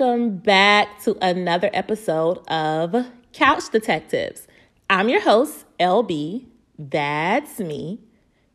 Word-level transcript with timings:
Welcome 0.00 0.38
back 0.38 1.02
to 1.02 1.18
another 1.20 1.68
episode 1.74 2.38
of 2.48 3.06
Couch 3.34 3.64
Detectives. 3.70 4.48
I'm 4.88 5.10
your 5.10 5.20
host, 5.20 5.66
LB. 5.78 6.46
That's 6.78 7.58
me. 7.58 8.00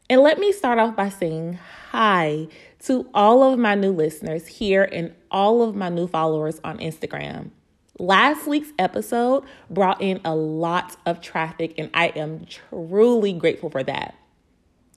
And 0.09 0.21
let 0.21 0.39
me 0.39 0.51
start 0.51 0.79
off 0.79 0.95
by 0.95 1.09
saying 1.09 1.59
hi 1.91 2.47
to 2.85 3.07
all 3.13 3.43
of 3.43 3.59
my 3.59 3.75
new 3.75 3.91
listeners 3.91 4.47
here 4.47 4.89
and 4.91 5.13
all 5.29 5.61
of 5.61 5.75
my 5.75 5.89
new 5.89 6.07
followers 6.07 6.59
on 6.63 6.79
Instagram. 6.79 7.51
Last 7.99 8.47
week's 8.47 8.73
episode 8.79 9.43
brought 9.69 10.01
in 10.01 10.21
a 10.25 10.35
lot 10.35 10.97
of 11.05 11.21
traffic, 11.21 11.75
and 11.77 11.91
I 11.93 12.07
am 12.15 12.47
truly 12.71 13.33
grateful 13.33 13.69
for 13.69 13.83
that. 13.83 14.15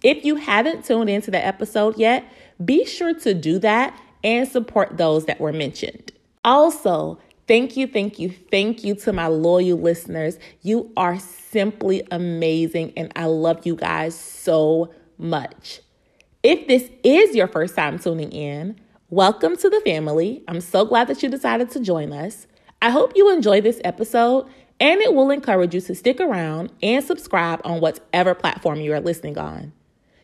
If 0.02 0.24
you 0.24 0.36
haven't 0.36 0.86
tuned 0.86 1.10
into 1.10 1.30
the 1.30 1.44
episode 1.44 1.98
yet, 1.98 2.24
be 2.64 2.86
sure 2.86 3.12
to 3.16 3.34
do 3.34 3.58
that 3.58 4.00
and 4.24 4.48
support 4.48 4.96
those 4.96 5.26
that 5.26 5.40
were 5.40 5.52
mentioned. 5.52 6.12
Also, 6.48 7.18
thank 7.46 7.76
you, 7.76 7.86
thank 7.86 8.18
you, 8.18 8.30
thank 8.30 8.82
you 8.82 8.94
to 8.94 9.12
my 9.12 9.26
loyal 9.26 9.76
listeners. 9.76 10.38
You 10.62 10.90
are 10.96 11.18
simply 11.18 12.08
amazing, 12.10 12.94
and 12.96 13.12
I 13.14 13.26
love 13.26 13.66
you 13.66 13.76
guys 13.76 14.18
so 14.18 14.90
much. 15.18 15.82
If 16.42 16.66
this 16.66 16.88
is 17.04 17.36
your 17.36 17.48
first 17.48 17.76
time 17.76 17.98
tuning 17.98 18.32
in, 18.32 18.80
welcome 19.10 19.58
to 19.58 19.68
the 19.68 19.82
family. 19.82 20.42
I'm 20.48 20.62
so 20.62 20.86
glad 20.86 21.08
that 21.08 21.22
you 21.22 21.28
decided 21.28 21.70
to 21.72 21.80
join 21.80 22.14
us. 22.14 22.46
I 22.80 22.88
hope 22.88 23.12
you 23.14 23.30
enjoy 23.30 23.60
this 23.60 23.82
episode 23.84 24.48
and 24.80 25.02
it 25.02 25.12
will 25.12 25.30
encourage 25.30 25.74
you 25.74 25.82
to 25.82 25.94
stick 25.94 26.18
around 26.18 26.72
and 26.82 27.04
subscribe 27.04 27.60
on 27.62 27.82
whatever 27.82 28.34
platform 28.34 28.80
you 28.80 28.94
are 28.94 29.00
listening 29.00 29.36
on. 29.36 29.74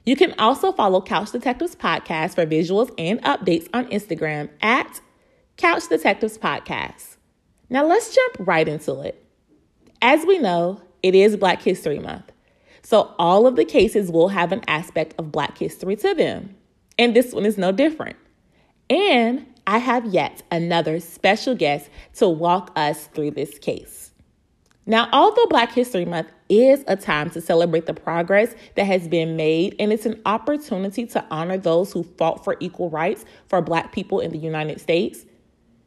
You 0.07 0.17
can 0.17 0.35
also 0.39 0.73
follow 0.73 1.03
Couch 1.03 1.33
Detectives 1.33 1.77
Podcast 1.77 2.35
for 2.35 2.47
visuals 2.47 2.91
and 2.97 3.21
updates 3.25 3.69
on 3.75 3.85
Instagram 3.89 4.49
at 4.63 5.03
Couch 5.57 5.89
Detectives 5.89 6.37
Podcast. 6.37 7.17
Now 7.71 7.87
let's 7.87 8.13
jump 8.13 8.37
right 8.41 8.67
into 8.67 9.01
it. 9.01 9.25
As 10.03 10.27
we 10.27 10.39
know, 10.39 10.83
it 11.03 11.15
is 11.15 11.37
Black 11.37 11.63
History 11.63 12.01
Month. 12.01 12.33
So 12.83 13.15
all 13.21 13.47
of 13.47 13.55
the 13.55 13.65
cases 13.65 14.11
will 14.11 14.29
have 14.29 14.51
an 14.51 14.63
aspect 14.67 15.15
of 15.17 15.31
Black 15.31 15.57
history 15.57 15.95
to 15.97 16.13
them. 16.13 16.57
And 16.99 17.15
this 17.15 17.33
one 17.33 17.47
is 17.47 17.57
no 17.57 17.71
different. 17.71 18.17
And 18.91 19.47
I 19.67 19.79
have 19.79 20.07
yet 20.07 20.43
another 20.51 20.99
special 20.99 21.55
guest 21.55 21.89
to 22.15 22.29
walk 22.29 22.73
us 22.75 23.07
through 23.07 23.31
this 23.31 23.57
case. 23.59 24.11
Now, 24.87 25.09
although 25.13 25.47
Black 25.47 25.73
History 25.73 26.05
Month 26.05 26.29
is 26.49 26.85
a 26.89 26.97
time 26.97 27.31
to 27.31 27.41
celebrate 27.41 27.87
the 27.87 27.95
progress 27.95 28.55
that 28.75 28.85
has 28.85 29.07
been 29.07 29.37
made, 29.37 29.77
and 29.79 29.93
it's 29.93 30.05
an 30.05 30.21
opportunity 30.27 31.07
to 31.07 31.25
honor 31.31 31.57
those 31.57 31.93
who 31.93 32.03
fought 32.03 32.45
for 32.45 32.57
equal 32.59 32.91
rights 32.91 33.25
for 33.47 33.63
Black 33.63 33.93
people 33.93 34.19
in 34.19 34.33
the 34.33 34.39
United 34.39 34.81
States, 34.81 35.25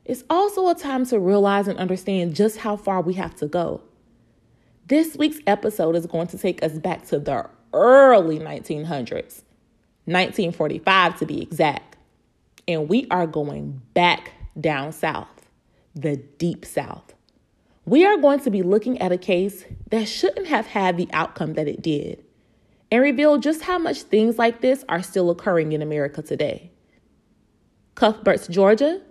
it's 0.07 0.23
also 0.29 0.69
a 0.69 0.75
time 0.75 1.05
to 1.07 1.19
realize 1.19 1.67
and 1.67 1.77
understand 1.77 2.35
just 2.35 2.57
how 2.57 2.75
far 2.77 3.01
we 3.01 3.13
have 3.13 3.35
to 3.35 3.47
go. 3.47 3.81
This 4.87 5.15
week's 5.15 5.39
episode 5.45 5.95
is 5.95 6.05
going 6.05 6.27
to 6.27 6.37
take 6.37 6.63
us 6.63 6.73
back 6.79 7.05
to 7.07 7.19
the 7.19 7.49
early 7.73 8.39
1900s, 8.39 9.43
1945 10.05 11.19
to 11.19 11.25
be 11.25 11.41
exact. 11.41 11.97
And 12.67 12.89
we 12.89 13.07
are 13.11 13.27
going 13.27 13.81
back 13.93 14.31
down 14.59 14.91
south, 14.91 15.27
the 15.93 16.15
deep 16.15 16.65
south 16.65 17.13
we 17.87 18.05
are 18.05 18.17
going 18.17 18.41
to 18.41 18.51
be 18.51 18.63
looking 18.63 18.99
at 18.99 19.13
a 19.13 19.17
case 19.17 19.63
that 19.91 20.09
shouldn't 20.09 20.47
have 20.47 20.67
had 20.67 20.97
the 20.97 21.07
outcome 21.13 21.53
that 21.53 21.69
it 21.69 21.81
did 21.81 22.21
and 22.91 23.01
reveal 23.01 23.37
just 23.37 23.61
how 23.61 23.79
much 23.79 24.01
things 24.01 24.37
like 24.37 24.59
this 24.59 24.83
are 24.89 25.01
still 25.01 25.29
occurring 25.29 25.71
in 25.71 25.81
America 25.81 26.21
today. 26.21 26.69
Cuthberts, 27.95 28.47
Georgia, 28.49 29.01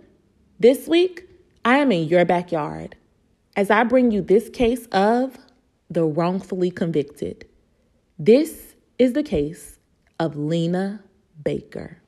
this 0.59 0.87
week 0.87 1.29
I 1.63 1.77
am 1.77 1.91
in 1.91 2.07
your 2.07 2.25
backyard 2.25 2.95
as 3.55 3.69
I 3.69 3.83
bring 3.83 4.11
you 4.11 4.21
this 4.21 4.49
case 4.49 4.87
of 4.91 5.37
the 5.89 6.03
wrongfully 6.03 6.71
convicted. 6.71 7.45
This 8.17 8.75
is 8.97 9.13
the 9.13 9.21
case 9.21 9.77
of 10.19 10.35
Lena 10.35 11.03
Baker. 11.43 12.01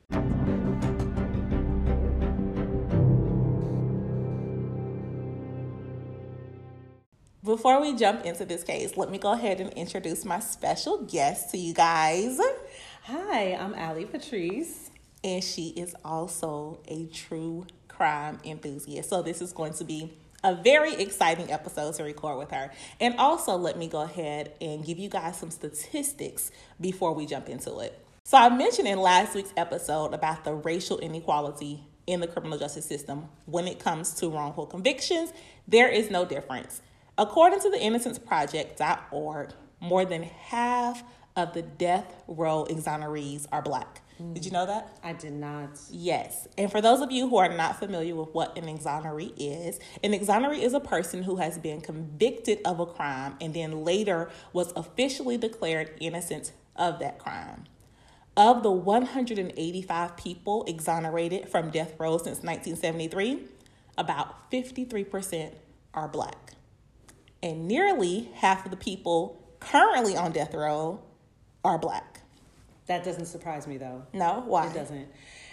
Before 7.44 7.80
we 7.80 7.94
jump 7.94 8.24
into 8.24 8.44
this 8.44 8.64
case, 8.64 8.96
let 8.96 9.10
me 9.10 9.18
go 9.18 9.32
ahead 9.32 9.60
and 9.60 9.72
introduce 9.74 10.24
my 10.24 10.40
special 10.40 11.04
guest 11.04 11.50
to 11.52 11.58
you 11.58 11.72
guys. 11.72 12.40
Hi, 13.04 13.54
I'm 13.54 13.74
Allie 13.74 14.06
Patrice. 14.06 14.90
And 15.22 15.42
she 15.44 15.68
is 15.68 15.94
also 16.04 16.80
a 16.88 17.06
true 17.06 17.66
crime 18.00 18.38
enthusiast. 18.46 19.10
So, 19.10 19.20
this 19.20 19.42
is 19.42 19.52
going 19.52 19.74
to 19.74 19.84
be 19.84 20.10
a 20.42 20.54
very 20.54 20.94
exciting 20.94 21.52
episode 21.52 21.94
to 21.96 22.02
record 22.02 22.38
with 22.38 22.50
her. 22.50 22.70
And 22.98 23.14
also, 23.18 23.56
let 23.56 23.76
me 23.76 23.88
go 23.88 24.00
ahead 24.00 24.54
and 24.58 24.82
give 24.82 24.98
you 24.98 25.10
guys 25.10 25.36
some 25.36 25.50
statistics 25.50 26.50
before 26.80 27.12
we 27.12 27.26
jump 27.26 27.50
into 27.50 27.78
it. 27.80 28.02
So, 28.24 28.38
I 28.38 28.48
mentioned 28.48 28.88
in 28.88 28.98
last 28.98 29.34
week's 29.34 29.52
episode 29.54 30.14
about 30.14 30.44
the 30.44 30.54
racial 30.54 30.98
inequality 30.98 31.84
in 32.06 32.20
the 32.20 32.26
criminal 32.26 32.58
justice 32.58 32.86
system 32.86 33.28
when 33.44 33.68
it 33.68 33.78
comes 33.78 34.14
to 34.14 34.30
wrongful 34.30 34.64
convictions. 34.64 35.30
There 35.68 35.88
is 35.88 36.10
no 36.10 36.24
difference. 36.24 36.80
According 37.18 37.60
to 37.60 37.68
the 37.68 37.76
innocenceproject.org, 37.76 39.52
more 39.78 40.06
than 40.06 40.22
half 40.22 41.02
of 41.36 41.52
the 41.52 41.62
death 41.62 42.22
row 42.26 42.66
exonerees 42.68 43.46
are 43.52 43.62
black. 43.62 44.02
Mm. 44.20 44.34
Did 44.34 44.44
you 44.44 44.50
know 44.50 44.66
that? 44.66 44.98
I 45.02 45.12
did 45.12 45.32
not. 45.32 45.78
Yes. 45.90 46.48
And 46.58 46.70
for 46.70 46.80
those 46.80 47.00
of 47.00 47.10
you 47.10 47.28
who 47.28 47.36
are 47.38 47.48
not 47.48 47.78
familiar 47.78 48.14
with 48.14 48.34
what 48.34 48.56
an 48.58 48.64
exoneree 48.64 49.32
is, 49.36 49.78
an 50.02 50.12
exoneree 50.12 50.62
is 50.62 50.74
a 50.74 50.80
person 50.80 51.22
who 51.22 51.36
has 51.36 51.58
been 51.58 51.80
convicted 51.80 52.60
of 52.64 52.80
a 52.80 52.86
crime 52.86 53.36
and 53.40 53.54
then 53.54 53.84
later 53.84 54.30
was 54.52 54.72
officially 54.76 55.36
declared 55.36 55.92
innocent 56.00 56.52
of 56.76 56.98
that 56.98 57.18
crime. 57.18 57.64
Of 58.36 58.62
the 58.62 58.70
185 58.70 60.16
people 60.16 60.64
exonerated 60.66 61.48
from 61.48 61.70
death 61.70 61.94
row 61.98 62.16
since 62.16 62.42
1973, 62.42 63.44
about 63.98 64.50
53% 64.50 65.54
are 65.92 66.08
black 66.08 66.54
and 67.42 67.66
nearly 67.66 68.30
half 68.34 68.64
of 68.64 68.70
the 68.70 68.76
people 68.76 69.40
currently 69.60 70.16
on 70.16 70.32
death 70.32 70.54
row 70.54 71.00
are 71.64 71.78
black. 71.78 72.20
That 72.86 73.04
doesn't 73.04 73.26
surprise 73.26 73.66
me 73.66 73.76
though. 73.76 74.02
No, 74.12 74.42
why? 74.46 74.66
It 74.66 74.74
doesn't. 74.74 75.08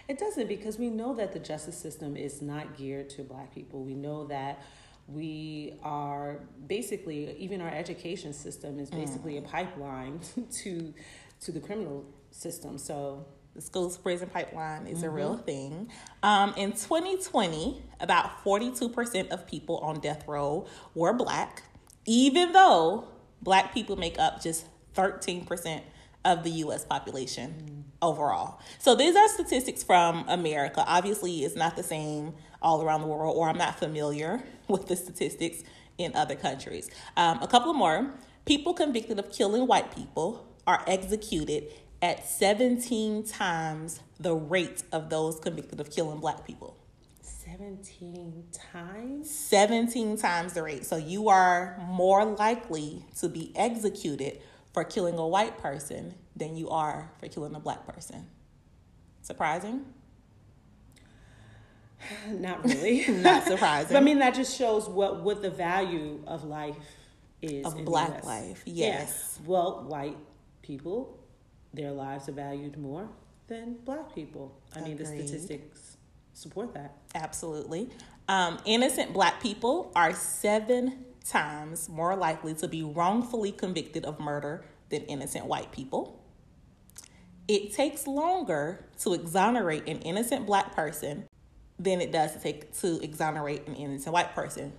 It 0.07 0.17
doesn't 0.17 0.47
because 0.47 0.77
we 0.77 0.89
know 0.89 1.13
that 1.15 1.33
the 1.33 1.39
justice 1.39 1.77
system 1.77 2.15
is 2.15 2.41
not 2.41 2.77
geared 2.77 3.09
to 3.11 3.23
black 3.23 3.53
people. 3.53 3.83
We 3.83 3.93
know 3.93 4.25
that 4.27 4.63
we 5.07 5.73
are 5.83 6.39
basically 6.65 7.35
even 7.37 7.61
our 7.61 7.69
education 7.69 8.33
system 8.33 8.79
is 8.79 8.89
basically 8.89 9.33
mm. 9.33 9.39
a 9.39 9.41
pipeline 9.47 10.19
to 10.51 10.93
to 11.41 11.51
the 11.51 11.59
criminal 11.59 12.05
system. 12.31 12.77
So 12.77 13.25
the 13.53 13.61
school's 13.61 13.97
prison 13.97 14.29
pipeline 14.29 14.87
is 14.87 14.99
mm-hmm. 14.99 15.07
a 15.07 15.09
real 15.09 15.35
mm-hmm. 15.35 15.45
thing. 15.45 15.91
Um, 16.23 16.53
in 16.57 16.71
2020, 16.71 17.81
about 17.99 18.43
42% 18.43 19.29
of 19.29 19.47
people 19.47 19.77
on 19.79 19.99
death 19.99 20.27
row 20.27 20.67
were 20.95 21.13
black 21.13 21.63
even 22.07 22.53
though 22.53 23.07
black 23.41 23.73
people 23.73 23.97
make 23.97 24.17
up 24.17 24.41
just 24.41 24.65
13% 24.95 25.81
of 26.27 26.43
the 26.43 26.51
US 26.51 26.83
population 26.83 27.55
mm. 27.57 27.83
overall. 28.01 28.59
So 28.79 28.93
these 28.93 29.15
are 29.15 29.27
statistics 29.29 29.81
from 29.81 30.25
America. 30.27 30.83
Obviously, 30.85 31.43
it's 31.43 31.55
not 31.55 31.75
the 31.75 31.83
same 31.83 32.33
all 32.61 32.83
around 32.83 33.01
the 33.01 33.07
world, 33.07 33.35
or 33.35 33.49
I'm 33.49 33.57
not 33.57 33.79
familiar 33.79 34.43
with 34.67 34.87
the 34.87 34.95
statistics 34.95 35.63
in 35.97 36.15
other 36.15 36.35
countries. 36.35 36.89
Um, 37.15 37.41
a 37.41 37.47
couple 37.47 37.73
more 37.73 38.13
people 38.45 38.73
convicted 38.73 39.17
of 39.17 39.31
killing 39.31 39.65
white 39.65 39.95
people 39.95 40.45
are 40.67 40.83
executed 40.85 41.71
at 42.01 42.27
17 42.27 43.23
times 43.23 44.01
the 44.19 44.35
rate 44.35 44.83
of 44.91 45.09
those 45.09 45.39
convicted 45.39 45.79
of 45.79 45.89
killing 45.89 46.19
black 46.19 46.45
people. 46.45 46.77
17 47.21 48.43
times? 48.73 49.29
17 49.29 50.17
times 50.17 50.53
the 50.53 50.61
rate. 50.61 50.85
So 50.85 50.97
you 50.97 51.29
are 51.29 51.81
more 51.87 52.25
likely 52.25 53.05
to 53.19 53.29
be 53.29 53.53
executed 53.55 54.41
for 54.77 54.83
killing 54.83 55.17
a 55.17 55.27
white 55.27 55.57
person 55.57 56.13
than 56.35 56.55
you 56.55 56.69
are 56.69 57.11
for 57.19 57.27
killing 57.27 57.55
a 57.55 57.59
black 57.59 57.87
person. 57.87 58.27
Surprising? 59.23 59.83
Not 62.27 62.63
really. 62.63 63.07
Not 63.09 63.43
surprising. 63.45 63.87
but 63.93 63.97
I 63.97 64.01
mean, 64.01 64.19
that 64.19 64.35
just 64.35 64.55
shows 64.55 64.87
what, 64.87 65.23
what 65.23 65.41
the 65.41 65.49
value 65.49 66.21
of 66.27 66.43
life 66.43 66.75
is. 67.41 67.65
Of 67.65 67.85
black 67.85 68.23
life, 68.23 68.61
yes. 68.67 69.39
Yeah. 69.39 69.49
Well, 69.49 69.85
white 69.87 70.17
people, 70.61 71.17
their 71.73 71.91
lives 71.91 72.29
are 72.29 72.33
valued 72.33 72.77
more 72.77 73.09
than 73.47 73.77
black 73.83 74.13
people. 74.13 74.61
I 74.75 74.81
Agreed. 74.81 74.89
mean, 74.89 74.97
the 74.99 75.05
statistics 75.07 75.97
support 76.35 76.75
that. 76.75 76.97
Absolutely. 77.15 77.89
Um, 78.29 78.59
innocent 78.63 79.11
black 79.11 79.41
people 79.41 79.91
are 79.95 80.13
seven 80.13 81.03
times 81.29 81.89
more 81.89 82.15
likely 82.15 82.53
to 82.55 82.67
be 82.67 82.83
wrongfully 82.83 83.51
convicted 83.51 84.05
of 84.05 84.19
murder 84.19 84.65
than 84.89 85.01
innocent 85.03 85.45
white 85.45 85.71
people. 85.71 86.23
It 87.47 87.73
takes 87.73 88.07
longer 88.07 88.85
to 88.99 89.13
exonerate 89.13 89.87
an 89.87 89.99
innocent 89.99 90.45
black 90.45 90.75
person 90.75 91.25
than 91.79 92.01
it 92.01 92.11
does 92.11 92.33
to 92.33 92.39
take 92.39 92.73
to 92.79 93.01
exonerate 93.03 93.67
an 93.67 93.75
innocent 93.75 94.13
white 94.13 94.33
person. 94.33 94.73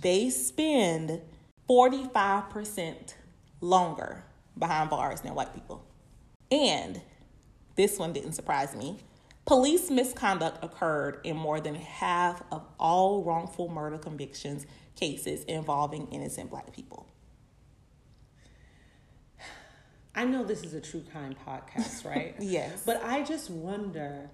They 0.00 0.30
spend 0.30 1.20
45% 1.68 3.14
longer 3.60 4.24
behind 4.58 4.90
bars 4.90 5.20
than 5.20 5.34
white 5.34 5.54
people. 5.54 5.84
And 6.50 7.00
this 7.76 7.98
one 7.98 8.12
didn't 8.12 8.32
surprise 8.32 8.74
me. 8.74 8.98
Police 9.46 9.90
misconduct 9.90 10.64
occurred 10.64 11.20
in 11.24 11.36
more 11.36 11.60
than 11.60 11.74
half 11.74 12.42
of 12.52 12.64
all 12.78 13.22
wrongful 13.22 13.68
murder 13.68 13.98
convictions 13.98 14.66
cases 15.00 15.44
involving 15.44 16.06
innocent 16.08 16.50
black 16.50 16.72
people. 16.72 17.06
I 20.14 20.24
know 20.24 20.44
this 20.44 20.62
is 20.62 20.74
a 20.74 20.80
true 20.80 21.02
crime 21.10 21.34
podcast, 21.46 22.04
right? 22.08 22.34
Yes. 22.38 22.82
But 22.84 23.02
I 23.04 23.22
just 23.22 23.50
wonder 23.50 24.30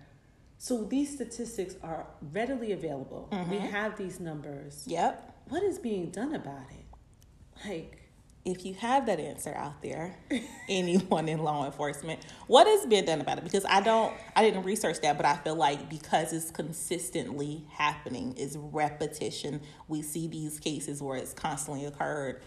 so 0.58 0.84
these 0.84 1.12
statistics 1.12 1.74
are 1.82 2.06
readily 2.32 2.72
available. 2.72 3.28
We 3.30 3.36
mm-hmm. 3.36 3.66
have 3.66 3.96
these 3.96 4.20
numbers. 4.20 4.84
Yep. 4.86 5.34
What 5.48 5.62
is 5.62 5.78
being 5.78 6.10
done 6.10 6.34
about 6.34 6.66
it? 6.70 7.68
Like, 7.68 8.05
If 8.46 8.64
you 8.64 8.74
have 8.74 9.06
that 9.06 9.18
answer 9.18 9.52
out 9.52 9.82
there, 9.82 10.16
anyone 10.68 11.28
in 11.28 11.42
law 11.42 11.66
enforcement, 11.66 12.20
what 12.46 12.68
has 12.68 12.86
been 12.86 13.04
done 13.04 13.20
about 13.20 13.38
it? 13.38 13.44
Because 13.44 13.64
I 13.64 13.80
don't, 13.80 14.14
I 14.36 14.42
didn't 14.42 14.62
research 14.62 15.00
that, 15.00 15.16
but 15.16 15.26
I 15.26 15.36
feel 15.36 15.56
like 15.56 15.90
because 15.90 16.32
it's 16.32 16.52
consistently 16.52 17.64
happening, 17.72 18.34
is 18.36 18.56
repetition. 18.56 19.60
We 19.88 20.00
see 20.00 20.28
these 20.28 20.60
cases 20.60 21.02
where 21.02 21.16
it's 21.16 21.32
constantly 21.32 21.86
occurred. 21.86 22.40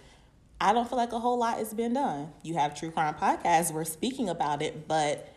I 0.61 0.71
don't 0.71 0.87
feel 0.87 0.97
like 0.97 1.11
a 1.11 1.19
whole 1.19 1.37
lot 1.37 1.57
has 1.57 1.73
been 1.73 1.93
done. 1.93 2.31
You 2.43 2.55
have 2.55 2.79
true 2.79 2.91
crime 2.91 3.15
podcasts, 3.15 3.71
we're 3.71 3.83
speaking 3.83 4.29
about 4.29 4.61
it, 4.61 4.87
but 4.87 5.27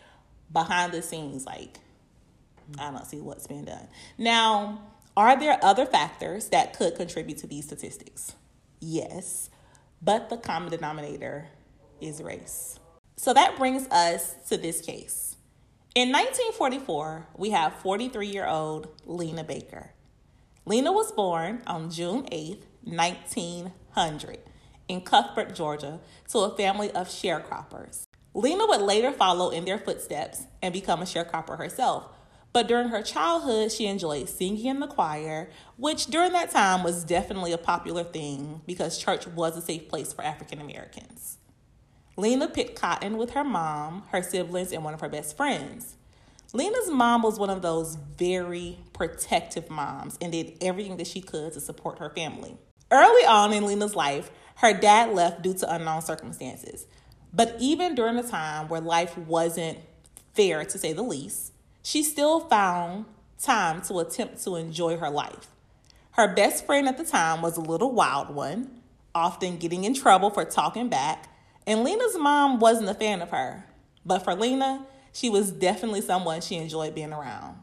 behind 0.52 0.92
the 0.92 1.02
scenes, 1.02 1.44
like 1.44 1.80
I 2.78 2.92
don't 2.92 3.04
see 3.04 3.20
what's 3.20 3.48
been 3.48 3.64
done. 3.64 3.88
Now, 4.16 4.80
are 5.16 5.38
there 5.38 5.58
other 5.62 5.86
factors 5.86 6.50
that 6.50 6.76
could 6.76 6.94
contribute 6.94 7.38
to 7.38 7.48
these 7.48 7.64
statistics? 7.66 8.36
Yes, 8.80 9.50
but 10.02 10.28
the 10.28 10.36
common 10.36 10.70
denominator 10.70 11.48
is 12.00 12.22
race. 12.22 12.78
So 13.16 13.32
that 13.32 13.56
brings 13.56 13.86
us 13.88 14.34
to 14.48 14.56
this 14.56 14.80
case. 14.80 15.36
In 15.94 16.10
1944, 16.10 17.28
we 17.36 17.50
have 17.50 17.74
43 17.74 18.26
year 18.26 18.46
old 18.46 18.88
Lena 19.06 19.44
Baker. 19.44 19.90
Lena 20.64 20.92
was 20.92 21.12
born 21.12 21.62
on 21.66 21.90
June 21.90 22.26
8, 22.32 22.64
1900, 22.84 24.38
in 24.88 25.00
Cuthbert, 25.02 25.54
Georgia, 25.54 26.00
to 26.30 26.38
a 26.38 26.56
family 26.56 26.90
of 26.92 27.08
sharecroppers. 27.08 28.04
Lena 28.34 28.66
would 28.66 28.80
later 28.80 29.12
follow 29.12 29.50
in 29.50 29.64
their 29.64 29.78
footsteps 29.78 30.44
and 30.62 30.72
become 30.72 31.02
a 31.02 31.04
sharecropper 31.04 31.58
herself. 31.58 32.06
But 32.52 32.68
during 32.68 32.88
her 32.88 33.02
childhood, 33.02 33.72
she 33.72 33.86
enjoyed 33.86 34.28
singing 34.28 34.66
in 34.66 34.80
the 34.80 34.86
choir, 34.86 35.50
which 35.76 36.06
during 36.06 36.32
that 36.32 36.50
time 36.50 36.82
was 36.82 37.04
definitely 37.04 37.52
a 37.52 37.58
popular 37.58 38.04
thing 38.04 38.60
because 38.66 38.98
church 38.98 39.26
was 39.26 39.56
a 39.56 39.62
safe 39.62 39.88
place 39.88 40.12
for 40.12 40.22
African 40.22 40.60
Americans. 40.60 41.38
Lena 42.16 42.48
picked 42.48 42.78
cotton 42.78 43.16
with 43.16 43.30
her 43.30 43.44
mom, 43.44 44.04
her 44.10 44.22
siblings, 44.22 44.70
and 44.70 44.84
one 44.84 44.92
of 44.92 45.00
her 45.00 45.08
best 45.08 45.34
friends. 45.36 45.96
Lena's 46.52 46.90
mom 46.90 47.22
was 47.22 47.38
one 47.38 47.48
of 47.48 47.62
those 47.62 47.96
very 48.18 48.78
protective 48.92 49.70
moms 49.70 50.18
and 50.20 50.32
did 50.32 50.52
everything 50.60 50.98
that 50.98 51.06
she 51.06 51.22
could 51.22 51.54
to 51.54 51.60
support 51.60 51.98
her 51.98 52.10
family. 52.10 52.58
Early 52.90 53.24
on 53.24 53.54
in 53.54 53.64
Lena's 53.64 53.96
life, 53.96 54.30
her 54.56 54.78
dad 54.78 55.14
left 55.14 55.40
due 55.40 55.54
to 55.54 55.74
unknown 55.74 56.02
circumstances. 56.02 56.86
But 57.32 57.56
even 57.58 57.94
during 57.94 58.18
a 58.18 58.22
time 58.22 58.68
where 58.68 58.82
life 58.82 59.16
wasn't 59.16 59.78
fair, 60.34 60.66
to 60.66 60.78
say 60.78 60.92
the 60.92 61.02
least, 61.02 61.51
she 61.82 62.02
still 62.02 62.40
found 62.40 63.04
time 63.38 63.82
to 63.82 63.98
attempt 63.98 64.42
to 64.44 64.56
enjoy 64.56 64.96
her 64.96 65.10
life. 65.10 65.48
Her 66.12 66.32
best 66.32 66.66
friend 66.66 66.88
at 66.88 66.98
the 66.98 67.04
time 67.04 67.42
was 67.42 67.56
a 67.56 67.60
little 67.60 67.92
wild 67.92 68.34
one, 68.34 68.82
often 69.14 69.56
getting 69.56 69.84
in 69.84 69.94
trouble 69.94 70.30
for 70.30 70.44
talking 70.44 70.88
back, 70.88 71.28
and 71.66 71.84
Lena's 71.84 72.16
mom 72.18 72.60
wasn't 72.60 72.90
a 72.90 72.94
fan 72.94 73.22
of 73.22 73.30
her. 73.30 73.66
But 74.04 74.20
for 74.20 74.34
Lena, 74.34 74.86
she 75.12 75.28
was 75.28 75.50
definitely 75.50 76.00
someone 76.00 76.40
she 76.40 76.56
enjoyed 76.56 76.94
being 76.94 77.12
around. 77.12 77.56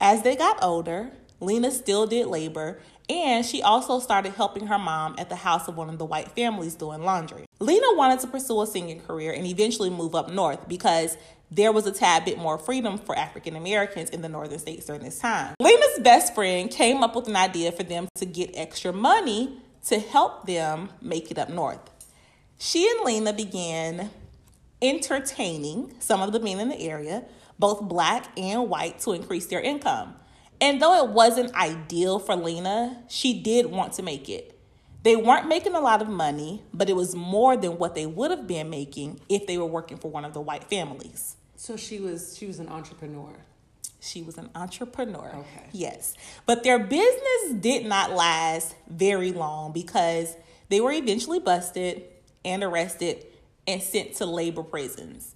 As 0.00 0.22
they 0.22 0.36
got 0.36 0.62
older, 0.62 1.12
Lena 1.40 1.70
still 1.70 2.06
did 2.06 2.26
labor, 2.26 2.80
and 3.08 3.44
she 3.46 3.62
also 3.62 4.00
started 4.00 4.32
helping 4.32 4.66
her 4.66 4.78
mom 4.78 5.14
at 5.18 5.28
the 5.28 5.36
house 5.36 5.68
of 5.68 5.76
one 5.76 5.88
of 5.88 5.98
the 5.98 6.04
white 6.04 6.28
families 6.32 6.74
doing 6.74 7.02
laundry. 7.02 7.44
Lena 7.60 7.86
wanted 7.94 8.20
to 8.20 8.26
pursue 8.26 8.60
a 8.62 8.66
singing 8.66 9.00
career 9.00 9.32
and 9.32 9.46
eventually 9.46 9.90
move 9.90 10.14
up 10.14 10.30
north 10.30 10.68
because 10.68 11.16
there 11.50 11.70
was 11.70 11.86
a 11.86 11.92
tad 11.92 12.24
bit 12.24 12.38
more 12.38 12.58
freedom 12.58 12.98
for 12.98 13.16
African 13.16 13.54
Americans 13.54 14.10
in 14.10 14.22
the 14.22 14.28
northern 14.28 14.58
states 14.58 14.86
during 14.86 15.02
this 15.02 15.18
time. 15.18 15.54
Lena's 15.60 16.00
best 16.00 16.34
friend 16.34 16.70
came 16.70 17.02
up 17.02 17.14
with 17.14 17.28
an 17.28 17.36
idea 17.36 17.70
for 17.70 17.84
them 17.84 18.08
to 18.16 18.26
get 18.26 18.50
extra 18.54 18.92
money 18.92 19.60
to 19.86 20.00
help 20.00 20.46
them 20.46 20.90
make 21.00 21.30
it 21.30 21.38
up 21.38 21.48
north. 21.48 21.78
She 22.58 22.88
and 22.88 23.04
Lena 23.04 23.32
began 23.32 24.10
entertaining 24.82 25.94
some 26.00 26.22
of 26.22 26.32
the 26.32 26.40
men 26.40 26.58
in 26.58 26.68
the 26.68 26.80
area, 26.80 27.24
both 27.58 27.82
black 27.82 28.26
and 28.36 28.68
white, 28.68 28.98
to 29.00 29.12
increase 29.12 29.46
their 29.46 29.60
income. 29.60 30.16
And 30.60 30.80
though 30.80 31.04
it 31.04 31.10
wasn't 31.10 31.54
ideal 31.54 32.18
for 32.18 32.34
Lena, 32.36 33.02
she 33.08 33.40
did 33.42 33.66
want 33.66 33.92
to 33.94 34.02
make 34.02 34.28
it. 34.28 34.58
They 35.02 35.14
weren't 35.14 35.46
making 35.46 35.74
a 35.74 35.80
lot 35.80 36.02
of 36.02 36.08
money, 36.08 36.62
but 36.74 36.88
it 36.90 36.96
was 36.96 37.14
more 37.14 37.56
than 37.56 37.78
what 37.78 37.94
they 37.94 38.06
would 38.06 38.30
have 38.30 38.46
been 38.46 38.70
making 38.70 39.20
if 39.28 39.46
they 39.46 39.56
were 39.58 39.66
working 39.66 39.98
for 39.98 40.10
one 40.10 40.24
of 40.24 40.32
the 40.32 40.40
white 40.40 40.64
families. 40.64 41.36
so 41.56 41.76
she 41.76 42.00
was 42.00 42.36
she 42.36 42.46
was 42.46 42.58
an 42.58 42.68
entrepreneur. 42.68 43.32
She 44.00 44.22
was 44.22 44.36
an 44.38 44.50
entrepreneur. 44.54 45.28
Okay. 45.34 45.66
Yes. 45.72 46.14
But 46.44 46.62
their 46.64 46.78
business 46.78 47.54
did 47.60 47.86
not 47.86 48.12
last 48.12 48.74
very 48.88 49.32
long 49.32 49.72
because 49.72 50.36
they 50.68 50.80
were 50.80 50.92
eventually 50.92 51.40
busted 51.40 52.02
and 52.44 52.62
arrested 52.62 53.26
and 53.66 53.82
sent 53.82 54.14
to 54.14 54.26
labor 54.26 54.62
prisons. 54.62 55.34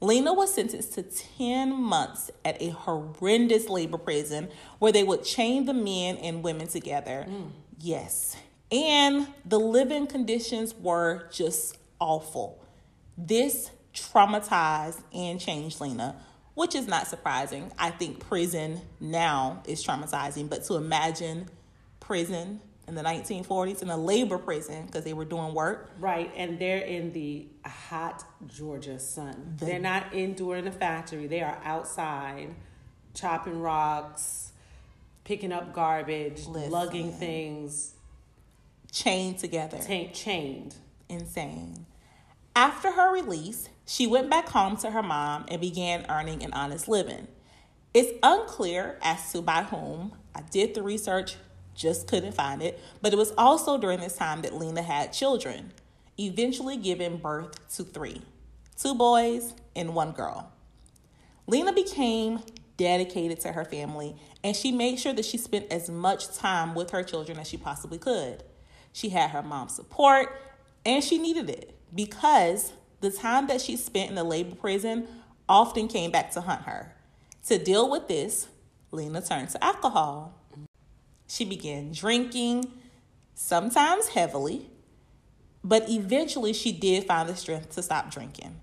Lena 0.00 0.32
was 0.32 0.54
sentenced 0.54 0.94
to 0.94 1.02
10 1.02 1.74
months 1.74 2.30
at 2.44 2.60
a 2.62 2.70
horrendous 2.70 3.68
labor 3.68 3.98
prison 3.98 4.48
where 4.78 4.92
they 4.92 5.02
would 5.02 5.24
chain 5.24 5.64
the 5.64 5.74
men 5.74 6.16
and 6.18 6.42
women 6.42 6.68
together. 6.68 7.26
Mm. 7.28 7.50
Yes. 7.80 8.36
And 8.70 9.28
the 9.44 9.58
living 9.58 10.06
conditions 10.06 10.74
were 10.74 11.28
just 11.32 11.78
awful. 11.98 12.62
This 13.16 13.70
traumatized 13.92 15.02
and 15.12 15.40
changed 15.40 15.80
Lena, 15.80 16.14
which 16.54 16.76
is 16.76 16.86
not 16.86 17.08
surprising. 17.08 17.72
I 17.76 17.90
think 17.90 18.20
prison 18.20 18.80
now 19.00 19.62
is 19.66 19.84
traumatizing, 19.84 20.48
but 20.48 20.64
to 20.64 20.74
imagine 20.74 21.48
prison 21.98 22.60
in 22.88 22.94
the 22.94 23.02
1940s 23.02 23.82
in 23.82 23.90
a 23.90 23.96
labor 23.96 24.38
prison 24.38 24.86
because 24.86 25.04
they 25.04 25.12
were 25.12 25.24
doing 25.26 25.54
work. 25.54 25.90
Right, 26.00 26.32
and 26.36 26.58
they're 26.58 26.78
in 26.84 27.12
the 27.12 27.46
hot 27.64 28.24
Georgia 28.46 28.98
sun. 28.98 29.54
The- 29.58 29.66
they're 29.66 29.78
not 29.78 30.14
indoor 30.14 30.56
in 30.56 30.64
the 30.64 30.72
factory. 30.72 31.26
They 31.26 31.42
are 31.42 31.60
outside, 31.62 32.54
chopping 33.14 33.60
rocks, 33.60 34.52
picking 35.24 35.52
up 35.52 35.72
garbage, 35.74 36.46
Listen. 36.46 36.70
lugging 36.70 37.12
things, 37.12 37.94
chained 38.90 39.38
together. 39.38 39.78
ta- 39.78 40.10
chained. 40.12 40.74
Insane. 41.08 41.86
After 42.56 42.90
her 42.92 43.12
release, 43.12 43.68
she 43.86 44.06
went 44.06 44.28
back 44.30 44.48
home 44.48 44.76
to 44.78 44.90
her 44.90 45.02
mom 45.02 45.44
and 45.48 45.60
began 45.60 46.04
earning 46.08 46.42
an 46.42 46.52
honest 46.52 46.88
living. 46.88 47.28
It's 47.94 48.12
unclear 48.22 48.98
as 49.02 49.30
to 49.32 49.40
by 49.42 49.62
whom. 49.62 50.12
I 50.34 50.42
did 50.42 50.74
the 50.74 50.82
research, 50.82 51.36
just 51.78 52.08
couldn't 52.08 52.32
find 52.32 52.60
it, 52.60 52.80
but 53.00 53.12
it 53.12 53.16
was 53.16 53.32
also 53.38 53.78
during 53.78 54.00
this 54.00 54.16
time 54.16 54.42
that 54.42 54.54
Lena 54.54 54.82
had 54.82 55.12
children, 55.12 55.72
eventually 56.18 56.76
giving 56.76 57.16
birth 57.16 57.68
to 57.76 57.84
three 57.84 58.20
two 58.76 58.94
boys 58.94 59.54
and 59.74 59.94
one 59.94 60.12
girl. 60.12 60.52
Lena 61.46 61.72
became 61.72 62.40
dedicated 62.76 63.40
to 63.40 63.52
her 63.52 63.64
family 63.64 64.14
and 64.44 64.54
she 64.54 64.70
made 64.70 65.00
sure 65.00 65.12
that 65.12 65.24
she 65.24 65.36
spent 65.36 65.66
as 65.72 65.90
much 65.90 66.32
time 66.36 66.74
with 66.74 66.90
her 66.90 67.02
children 67.02 67.38
as 67.38 67.48
she 67.48 67.56
possibly 67.56 67.98
could. 67.98 68.44
She 68.92 69.08
had 69.08 69.30
her 69.30 69.42
mom's 69.42 69.74
support 69.74 70.40
and 70.86 71.02
she 71.02 71.18
needed 71.18 71.50
it 71.50 71.76
because 71.92 72.72
the 73.00 73.10
time 73.10 73.48
that 73.48 73.60
she 73.60 73.76
spent 73.76 74.10
in 74.10 74.14
the 74.14 74.24
labor 74.24 74.54
prison 74.54 75.08
often 75.48 75.88
came 75.88 76.10
back 76.10 76.30
to 76.32 76.40
hunt 76.40 76.62
her. 76.62 76.94
To 77.46 77.58
deal 77.58 77.90
with 77.90 78.08
this, 78.08 78.48
Lena 78.90 79.22
turned 79.22 79.48
to 79.50 79.64
alcohol. 79.64 80.34
She 81.28 81.44
began 81.44 81.92
drinking, 81.92 82.72
sometimes 83.34 84.08
heavily, 84.08 84.70
but 85.62 85.88
eventually 85.88 86.52
she 86.52 86.72
did 86.72 87.04
find 87.04 87.28
the 87.28 87.36
strength 87.36 87.74
to 87.74 87.82
stop 87.82 88.10
drinking. 88.10 88.60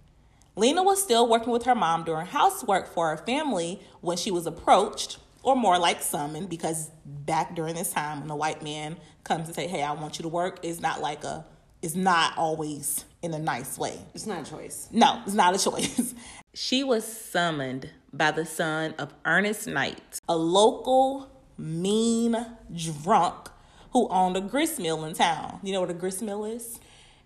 Lena 0.56 0.82
was 0.84 1.02
still 1.02 1.28
working 1.28 1.52
with 1.52 1.64
her 1.64 1.76
mom 1.76 2.04
doing 2.04 2.26
housework 2.26 2.88
for 2.88 3.10
her 3.10 3.18
family 3.18 3.82
when 4.02 4.18
she 4.18 4.32
was 4.32 4.48
approached, 4.48 5.20
or 5.44 5.56
more 5.56 5.78
like 5.78 6.02
summoned, 6.02 6.50
because 6.50 6.90
back 7.06 7.56
during 7.56 7.76
this 7.76 7.92
time 7.92 8.22
when 8.22 8.30
a 8.32 8.36
white 8.36 8.64
man 8.64 8.98
comes 9.24 9.48
and 9.48 9.56
say, 9.56 9.68
"Hey, 9.68 9.84
I 9.84 9.92
want 9.92 10.18
you 10.18 10.24
to 10.24 10.30
work," 10.30 10.60
it's 10.64 10.80
not 10.80 11.02
like 11.02 11.24
a, 11.24 11.46
it's 11.84 11.94
not 11.96 12.36
always 12.36 13.06
in 13.22 13.34
a 13.34 13.40
nice 13.40 13.78
way. 13.78 14.00
It's 14.16 14.26
not 14.26 14.48
a 14.48 14.50
choice. 14.50 14.88
No, 14.92 15.22
it's 15.26 15.36
not 15.36 15.56
a 15.56 15.60
choice. 15.60 16.16
she 16.54 16.84
was 16.84 17.06
summoned 17.06 17.92
by 18.12 18.32
the 18.32 18.46
son 18.46 18.96
of 18.98 19.14
Ernest 19.26 19.68
Knight, 19.68 20.20
a 20.28 20.36
local 20.38 21.35
mean 21.58 22.38
drunk 22.76 23.50
who 23.92 24.08
owned 24.10 24.36
a 24.36 24.42
grist 24.42 24.80
mill 24.80 25.06
in 25.06 25.14
town. 25.14 25.60
You 25.64 25.74
know 25.74 25.82
what 25.82 25.90
a 25.90 25.94
grist 25.94 26.22
mill 26.22 26.46
is? 26.46 26.80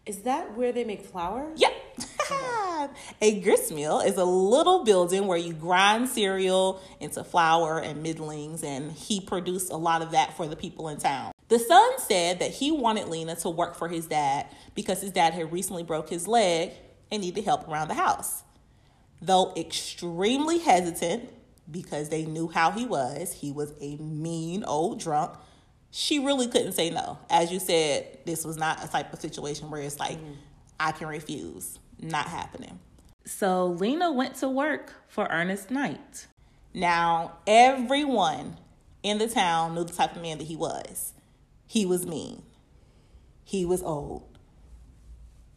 Is 0.06 0.22
that 0.24 0.56
where 0.56 0.72
they 0.72 0.84
make 0.84 1.06
flour? 1.06 1.52
Yep. 1.56 1.74
a 3.22 3.40
grist 3.42 3.74
mill 3.74 4.00
is 4.00 4.18
a 4.18 4.24
little 4.26 4.84
building 4.84 5.28
where 5.28 5.38
you 5.38 5.54
grind 5.54 6.10
cereal 6.10 6.82
into 7.00 7.24
flour 7.24 7.80
and 7.80 8.04
middlings, 8.04 8.64
and 8.64 8.92
he 8.92 9.20
produced 9.20 9.72
a 9.72 9.78
lot 9.78 10.02
of 10.02 10.12
that 10.12 10.36
for 10.38 10.48
the 10.48 10.56
people 10.56 10.90
in 10.90 10.98
town. 10.98 11.32
The 11.48 11.60
son 11.60 12.00
said 12.00 12.40
that 12.40 12.52
he 12.52 12.72
wanted 12.72 13.08
Lena 13.08 13.36
to 13.38 13.50
work 13.50 13.76
for 13.76 13.88
his 13.88 14.06
dad 14.06 14.46
because 14.76 15.02
his 15.02 15.12
dad 15.12 15.34
had 15.34 15.52
recently 15.52 15.84
broke 15.84 16.10
his 16.10 16.28
leg 16.28 16.72
and 17.12 17.22
needed 17.22 17.44
help 17.44 17.68
around 17.68 17.88
the 17.88 17.96
house. 17.96 18.44
Though 19.22 19.54
extremely 19.58 20.60
hesitant 20.60 21.30
because 21.72 22.10
they 22.10 22.26
knew 22.26 22.48
how 22.48 22.72
he 22.72 22.86
was, 22.86 23.34
he 23.34 23.52
was 23.52 23.74
a 23.80 23.96
mean 23.98 24.64
old 24.64 25.00
drunk. 25.00 25.36
She 25.92 26.20
really 26.20 26.48
couldn't 26.48 26.74
say 26.74 26.90
no. 26.90 27.18
As 27.30 27.52
you 27.52 27.60
said, 27.60 28.20
this 28.26 28.46
was 28.46 28.58
not 28.58 28.84
a 28.84 28.88
type 28.88 29.12
of 29.12 29.20
situation 29.20 29.72
where 29.72 29.82
it's 29.82 30.00
like, 30.00 30.20
mm. 30.20 30.36
I 30.80 30.92
can 30.92 31.08
refuse. 31.08 31.80
Not 32.00 32.28
happening. 32.28 32.80
So 33.26 33.68
Lena 33.68 34.12
went 34.12 34.36
to 34.36 34.50
work 34.50 34.94
for 35.08 35.28
Ernest 35.30 35.70
Knight. 35.70 36.28
Now, 36.74 37.38
everyone 37.48 38.58
in 39.04 39.18
the 39.18 39.28
town 39.28 39.76
knew 39.76 39.84
the 39.84 39.94
type 39.94 40.16
of 40.16 40.22
man 40.22 40.38
that 40.38 40.46
he 40.46 40.56
was. 40.56 41.14
He 41.66 41.86
was 41.86 42.06
mean. 42.06 42.44
He 43.44 43.66
was 43.66 43.82
old. 43.84 44.29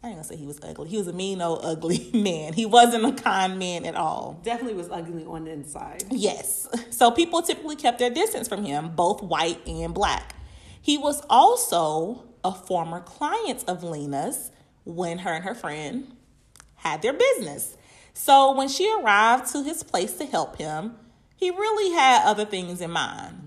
I 0.03 0.09
ain't 0.09 0.17
gonna 0.17 0.25
say 0.25 0.37
he 0.37 0.47
was 0.47 0.59
ugly. 0.63 0.89
He 0.89 0.99
was 0.99 1.07
a 1.07 1.13
mean 1.13 1.41
old 1.41 1.61
ugly 1.63 2.11
man. 2.15 2.55
He 2.55 2.67
wasn't 2.67 3.05
a 3.05 3.23
kind 3.23 3.59
man 3.59 3.85
at 3.87 3.95
all. 3.95 4.41
Definitely 4.43 4.75
was 4.75 4.91
ugly 4.91 5.25
on 5.25 5.45
the 5.45 5.53
inside. 5.53 6.05
Yes. 6.11 6.69
So 6.91 7.11
people 7.11 7.43
typically 7.43 7.77
kept 7.77 7.99
their 7.99 8.11
distance 8.11 8.49
from 8.49 8.65
him, 8.65 8.91
both 8.97 9.23
white 9.23 9.67
and 9.67 9.95
black. 9.95 10.35
He 10.81 10.99
was 10.99 11.23
also 11.31 12.25
a 12.43 12.53
former 12.53 13.01
client 13.01 13.65
of 13.69 13.85
Lena's 13.85 14.51
when 14.85 15.19
her 15.19 15.31
and 15.33 15.45
her 15.45 15.55
friend 15.55 16.17
had 16.77 17.03
their 17.03 17.13
business. 17.13 17.77
So 18.13 18.53
when 18.53 18.69
she 18.69 18.93
arrived 18.93 19.53
to 19.53 19.63
his 19.63 19.85
place 19.85 20.15
to 20.15 20.27
help 20.27 20.57
him, 20.57 20.97
he 21.37 21.51
really 21.51 21.95
had 21.95 22.27
other 22.27 22.45
things 22.45 22.81
in 22.81 22.91
mind. 22.91 23.39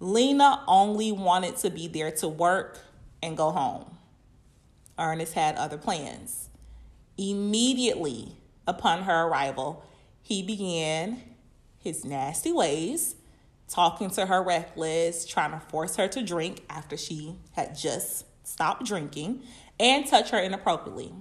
Lena 0.00 0.62
only 0.66 1.12
wanted 1.12 1.56
to 1.58 1.70
be 1.70 1.88
there 1.88 2.10
to 2.10 2.28
work 2.28 2.78
and 3.22 3.36
go 3.36 3.50
home. 3.50 3.84
Ernest 4.98 5.34
had 5.34 5.56
other 5.56 5.78
plans. 5.78 6.48
Immediately 7.16 8.36
upon 8.66 9.02
her 9.02 9.26
arrival, 9.26 9.84
he 10.22 10.42
began 10.42 11.22
his 11.78 12.04
nasty 12.04 12.52
ways, 12.52 13.16
talking 13.68 14.10
to 14.10 14.26
her 14.26 14.42
reckless, 14.42 15.26
trying 15.26 15.52
to 15.52 15.60
force 15.60 15.96
her 15.96 16.08
to 16.08 16.22
drink 16.22 16.62
after 16.68 16.96
she 16.96 17.36
had 17.52 17.76
just 17.76 18.24
stopped 18.46 18.84
drinking, 18.84 19.42
and 19.80 20.06
touch 20.06 20.30
her 20.30 20.38
inappropriately. 20.38 21.12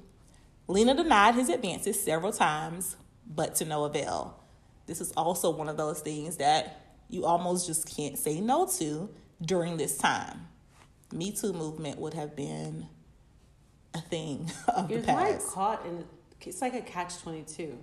Lena 0.67 0.93
denied 0.95 1.35
his 1.35 1.49
advances 1.49 2.01
several 2.01 2.31
times, 2.31 2.95
but 3.27 3.55
to 3.55 3.65
no 3.65 3.83
avail. 3.85 4.39
This 4.85 5.01
is 5.01 5.11
also 5.13 5.49
one 5.49 5.69
of 5.69 5.77
those 5.77 6.01
things 6.01 6.37
that 6.37 6.81
you 7.09 7.25
almost 7.25 7.67
just 7.67 7.95
can't 7.95 8.17
say 8.17 8.39
no 8.41 8.65
to 8.77 9.09
during 9.41 9.77
this 9.77 9.97
time. 9.97 10.47
Me 11.11 11.31
Too 11.31 11.53
movement 11.53 11.99
would 11.99 12.13
have 12.13 12.35
been 12.35 12.87
a 13.93 14.01
thing 14.01 14.51
of 14.67 14.89
You're 14.89 15.01
the 15.01 15.07
past. 15.07 15.19
like 15.19 15.53
caught 15.53 15.85
in 15.85 16.05
it's 16.41 16.61
like 16.61 16.73
a 16.73 16.81
catch 16.81 17.19
twenty 17.19 17.43
two. 17.43 17.77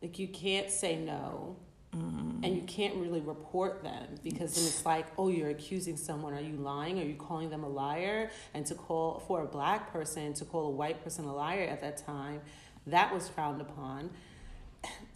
Like 0.00 0.18
you 0.18 0.28
can't 0.28 0.70
say 0.70 0.96
no. 0.96 1.56
Mm-hmm. 1.94 2.42
And 2.42 2.56
you 2.56 2.62
can't 2.62 2.94
really 2.96 3.20
report 3.20 3.82
them 3.82 4.06
because 4.24 4.54
then 4.54 4.64
it's 4.64 4.86
like, 4.86 5.06
oh, 5.18 5.28
you're 5.28 5.50
accusing 5.50 5.98
someone. 5.98 6.32
Are 6.32 6.40
you 6.40 6.56
lying? 6.56 6.98
Are 6.98 7.04
you 7.04 7.16
calling 7.16 7.50
them 7.50 7.64
a 7.64 7.68
liar? 7.68 8.30
And 8.54 8.64
to 8.66 8.74
call 8.74 9.22
for 9.28 9.42
a 9.42 9.46
black 9.46 9.92
person 9.92 10.32
to 10.34 10.44
call 10.46 10.68
a 10.68 10.70
white 10.70 11.04
person 11.04 11.26
a 11.26 11.34
liar 11.34 11.64
at 11.64 11.82
that 11.82 11.98
time, 11.98 12.40
that 12.86 13.12
was 13.12 13.28
frowned 13.28 13.60
upon. 13.60 14.08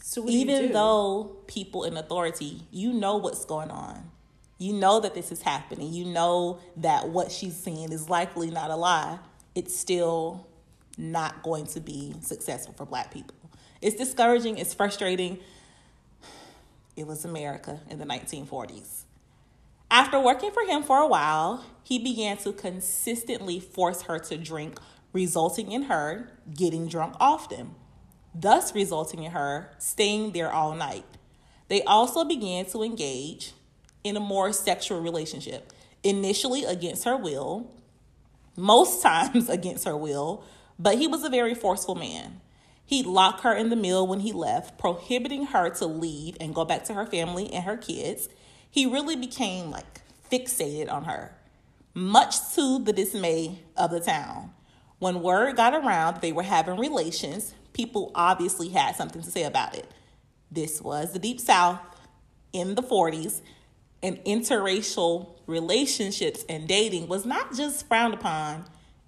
So 0.03 0.29
even 0.29 0.73
though 0.73 1.39
people 1.47 1.85
in 1.85 1.97
authority, 1.97 2.63
you 2.71 2.93
know 2.93 3.17
what's 3.17 3.45
going 3.45 3.71
on. 3.71 4.11
You 4.59 4.73
know 4.73 5.01
that 5.01 5.15
this 5.15 5.31
is 5.31 5.43
happening. 5.43 5.93
You 5.93 6.07
know 6.07 6.61
that 6.79 7.09
what 7.09 7.31
she's 7.31 7.57
saying 7.57 7.93
is 7.93 8.09
likely 8.09 8.51
not 8.51 8.71
a 8.71 8.77
lie. 8.77 9.19
It's 9.55 9.77
still 9.77 10.47
not 10.97 11.43
going 11.43 11.67
to 11.67 11.81
be 11.81 12.15
successful 12.23 12.75
for 12.75 12.87
black 12.87 13.13
people. 13.13 13.37
It's 13.83 13.97
discouraging, 13.97 14.59
it's 14.59 14.73
frustrating. 14.73 15.39
It 16.97 17.07
was 17.07 17.25
America 17.27 17.81
in 17.91 17.99
the 17.99 18.07
1940s. 18.07 19.03
After 19.91 20.19
working 20.19 20.51
for 20.51 20.63
him 20.63 20.83
for 20.83 20.99
a 20.99 21.07
while, 21.07 21.65
he 21.83 21.99
began 21.99 22.39
to 22.39 22.53
consistently 22.53 23.61
force 23.61 24.03
her 24.03 24.19
to 24.19 24.39
drink, 24.39 24.79
resulting 25.13 25.71
in 25.71 25.83
her 25.83 26.31
getting 26.55 26.89
drunk 26.89 27.15
often 27.21 27.75
thus 28.41 28.75
resulting 28.75 29.25
in 29.25 29.33
her 29.33 29.71
staying 29.79 30.33
there 30.33 30.53
all 30.53 30.75
night. 30.75 31.05
They 31.69 31.83
also 31.83 32.25
began 32.25 32.67
to 32.67 32.83
engage 32.83 33.53
in 34.07 34.17
a 34.17 34.21
more 34.21 34.53
sexual 34.53 35.01
relationship, 35.01 35.73
initially 36.03 36.65
against 36.65 37.05
her 37.05 37.17
will, 37.17 37.71
most 38.57 39.03
times 39.03 39.49
against 39.49 39.85
her 39.85 39.97
will, 39.97 40.45
but 40.79 40.99
he 40.99 41.07
was 41.07 41.25
a 41.25 41.31
very 41.31 41.55
forceful 41.55 41.95
man. 41.95 42.41
He'd 42.85 43.07
lock 43.07 43.41
her 43.41 43.53
in 43.53 43.69
the 43.71 43.77
mill 43.77 44.07
when 44.07 44.21
he 44.21 44.33
left, 44.33 44.79
prohibiting 44.79 45.47
her 45.47 45.71
to 45.71 45.87
leave 45.87 46.37
and 46.41 46.55
go 46.55 46.65
back 46.65 46.85
to 46.85 46.95
her 46.95 47.05
family 47.05 47.53
and 47.53 47.65
her 47.65 47.77
kids. 47.77 48.29
He 48.71 48.87
really 48.87 49.17
became 49.17 49.71
like 49.71 50.03
fixated 50.31 50.91
on 50.91 51.05
her, 51.05 51.37
much 51.95 52.55
to 52.55 52.79
the 52.79 52.93
dismay 52.93 53.61
of 53.77 53.91
the 53.91 54.01
town. 54.01 54.53
When 54.99 55.21
word 55.21 55.57
got 55.57 55.75
around 55.75 56.15
that 56.15 56.23
they 56.23 56.33
were 56.33 56.45
having 56.45 56.79
relations, 56.79 57.55
people 57.73 58.13
obviously 58.15 58.69
had 58.69 58.97
something 58.97 59.21
to 59.21 59.31
say 59.31 59.43
about 59.43 59.75
it. 59.75 59.91
This 60.51 60.81
was 60.81 61.13
the 61.13 61.19
Deep 61.19 61.41
South 61.41 61.81
in 62.53 62.77
the 62.77 62.83
40s, 62.83 63.43
and 64.03 64.19
interracial 64.25 65.37
relationships 65.47 66.45
and 66.49 66.69
dating 66.69 67.09
was 67.09 67.25
not 67.25 67.55
just 67.55 67.87
frowned 67.89 68.15
upon, 68.15 68.65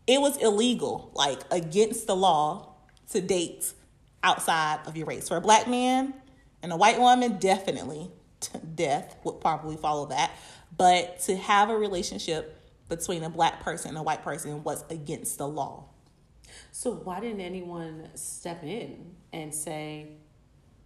it 0.07 0.21
was 0.21 0.37
illegal, 0.39 1.11
like 1.15 1.41
against 1.51 2.07
the 2.07 2.17
law 2.17 2.75
to 3.11 3.21
date 3.21 3.73
outside 4.23 4.81
of 4.87 4.97
your 4.97 5.07
race. 5.07 5.29
For 5.29 5.37
a 5.37 5.41
black 5.41 5.69
man 5.69 6.15
and 6.63 6.73
a 6.73 6.77
white 6.77 6.99
woman, 6.99 7.39
definitely 7.39 8.11
death 8.75 9.17
would 9.25 9.41
probably 9.41 9.77
follow 9.77 10.07
that. 10.07 10.31
But 10.77 11.21
to 11.21 11.37
have 11.37 11.71
a 11.71 11.77
relationship 11.77 12.55
between 12.89 13.23
a 13.23 13.31
black 13.31 13.61
person 13.61 13.91
and 13.91 13.99
a 13.99 14.03
white 14.03 14.23
person 14.23 14.63
was 14.63 14.85
against 14.91 15.39
the 15.39 15.47
law. 15.47 15.85
So 16.73 16.93
why 16.93 17.21
didn't 17.21 17.41
anyone 17.41 18.09
step 18.15 18.63
in 18.65 19.15
and 19.33 19.55
say, 19.55 20.13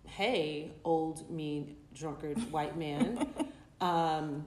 "Hey, 0.04 0.73
old 0.85 1.30
mean 1.30 1.76
drunkard 1.94 2.38
white 2.50 2.76
man, 2.76 3.28
um, 3.83 4.47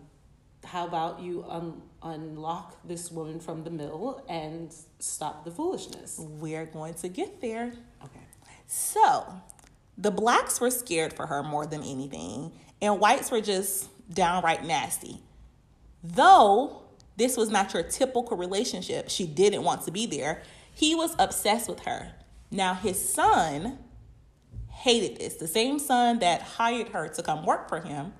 how 0.63 0.87
about 0.87 1.19
you 1.19 1.45
un- 1.47 1.81
unlock 2.01 2.75
this 2.87 3.11
woman 3.11 3.39
from 3.39 3.63
the 3.63 3.69
mill 3.69 4.23
and 4.27 4.73
stop 4.99 5.45
the 5.45 5.51
foolishness?" 5.51 6.19
We're 6.19 6.65
going 6.65 6.95
to 6.95 7.07
get 7.07 7.41
there. 7.41 7.73
Okay. 8.03 8.19
So, 8.67 9.25
the 9.97 10.11
blacks 10.11 10.59
were 10.59 10.71
scared 10.71 11.13
for 11.13 11.27
her 11.27 11.43
more 11.43 11.67
than 11.67 11.83
anything, 11.83 12.51
and 12.81 12.99
whites 12.99 13.29
were 13.29 13.41
just 13.41 13.89
downright 14.11 14.65
nasty. 14.65 15.19
Though 16.03 16.81
this 17.17 17.37
was 17.37 17.49
not 17.49 17.73
your 17.73 17.83
typical 17.83 18.37
relationship, 18.37 19.09
she 19.09 19.27
didn't 19.27 19.63
want 19.63 19.83
to 19.83 19.91
be 19.91 20.07
there 20.07 20.41
he 20.75 20.93
was 20.93 21.15
obsessed 21.17 21.69
with 21.69 21.79
her. 21.81 22.11
Now, 22.51 22.73
his 22.73 23.13
son 23.13 23.79
hated 24.69 25.17
this. 25.17 25.35
The 25.35 25.47
same 25.47 25.79
son 25.79 26.19
that 26.19 26.41
hired 26.41 26.89
her 26.89 27.07
to 27.07 27.23
come 27.23 27.45
work 27.45 27.69
for 27.69 27.79
him 27.79 28.13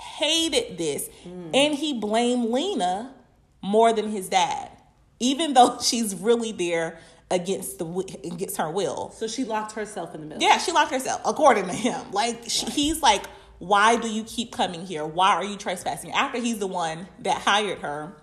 hated 0.00 0.78
this. 0.78 1.08
Mm. 1.26 1.50
And 1.54 1.74
he 1.74 1.98
blamed 1.98 2.50
Lena 2.50 3.14
more 3.62 3.92
than 3.92 4.10
his 4.10 4.28
dad, 4.28 4.70
even 5.18 5.54
though 5.54 5.78
she's 5.82 6.14
really 6.14 6.52
there 6.52 6.98
against 7.30 7.78
the 7.78 7.86
against 8.24 8.56
her 8.56 8.70
will. 8.70 9.10
So 9.12 9.28
she 9.28 9.44
locked 9.44 9.72
herself 9.72 10.14
in 10.14 10.22
the 10.22 10.26
middle. 10.26 10.42
Yeah, 10.42 10.58
she 10.58 10.72
locked 10.72 10.90
herself, 10.90 11.20
according 11.24 11.66
to 11.66 11.74
him. 11.74 12.10
Like 12.12 12.44
she, 12.48 12.66
he's 12.66 13.02
like, 13.02 13.26
"Why 13.58 13.96
do 13.96 14.10
you 14.10 14.24
keep 14.24 14.52
coming 14.52 14.86
here? 14.86 15.04
Why 15.06 15.34
are 15.34 15.44
you 15.44 15.56
trespassing?" 15.56 16.10
After 16.12 16.38
he's 16.38 16.58
the 16.58 16.66
one 16.66 17.06
that 17.20 17.42
hired 17.42 17.78
her. 17.80 18.16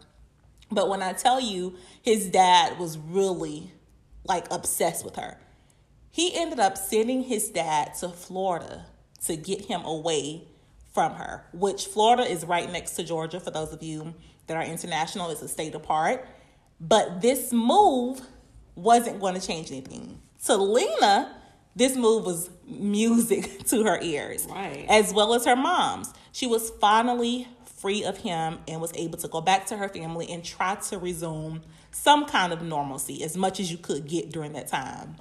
But 0.69 0.89
when 0.89 1.01
I 1.01 1.13
tell 1.13 1.39
you, 1.39 1.75
his 2.01 2.27
dad 2.27 2.77
was 2.77 2.97
really 2.97 3.71
like 4.25 4.51
obsessed 4.51 5.05
with 5.05 5.15
her. 5.15 5.37
He 6.11 6.35
ended 6.35 6.59
up 6.59 6.77
sending 6.77 7.23
his 7.23 7.49
dad 7.49 7.93
to 7.99 8.09
Florida 8.09 8.87
to 9.25 9.37
get 9.37 9.65
him 9.65 9.85
away 9.85 10.47
from 10.97 11.13
her, 11.13 11.43
which 11.53 11.85
Florida 11.85 12.23
is 12.23 12.43
right 12.43 12.71
next 12.71 12.93
to 12.93 13.03
Georgia 13.03 13.39
for 13.39 13.51
those 13.51 13.71
of 13.71 13.83
you 13.83 14.15
that 14.47 14.57
are 14.57 14.63
international, 14.63 15.29
it's 15.29 15.43
a 15.43 15.47
state 15.47 15.75
apart. 15.75 16.27
But 16.81 17.21
this 17.21 17.53
move 17.53 18.19
wasn't 18.73 19.19
going 19.19 19.35
to 19.39 19.39
change 19.45 19.69
anything. 19.71 20.19
To 20.45 20.57
Lena, 20.57 21.35
this 21.75 21.95
move 21.95 22.25
was 22.25 22.49
music 22.65 23.63
to 23.67 23.83
her 23.83 23.99
ears, 24.01 24.47
Right. 24.49 24.87
as 24.89 25.13
well 25.13 25.35
as 25.35 25.45
her 25.45 25.55
mom's. 25.55 26.11
She 26.31 26.47
was 26.47 26.71
finally 26.81 27.47
free 27.79 28.03
of 28.03 28.17
him 28.17 28.57
and 28.67 28.81
was 28.81 28.91
able 28.95 29.19
to 29.19 29.27
go 29.27 29.39
back 29.39 29.67
to 29.67 29.77
her 29.77 29.89
family 29.89 30.27
and 30.31 30.43
try 30.43 30.73
to 30.89 30.97
resume 30.97 31.61
some 31.91 32.25
kind 32.25 32.51
of 32.51 32.63
normalcy 32.63 33.23
as 33.23 33.37
much 33.37 33.59
as 33.59 33.71
you 33.71 33.77
could 33.77 34.07
get 34.07 34.31
during 34.31 34.53
that 34.53 34.67
time. 34.67 35.17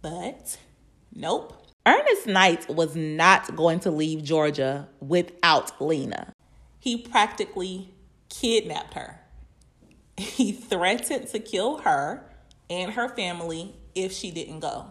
But 0.00 0.56
nope. 1.14 1.66
Ernest 1.88 2.26
Knight 2.26 2.68
was 2.68 2.94
not 2.94 3.56
going 3.56 3.80
to 3.80 3.90
leave 3.90 4.22
Georgia 4.22 4.86
without 5.00 5.80
Lena. 5.80 6.34
He 6.78 6.98
practically 6.98 7.94
kidnapped 8.28 8.92
her. 8.92 9.20
He 10.18 10.52
threatened 10.52 11.28
to 11.28 11.38
kill 11.38 11.78
her 11.78 12.30
and 12.68 12.92
her 12.92 13.08
family 13.08 13.74
if 13.94 14.12
she 14.12 14.30
didn't 14.30 14.60
go. 14.60 14.88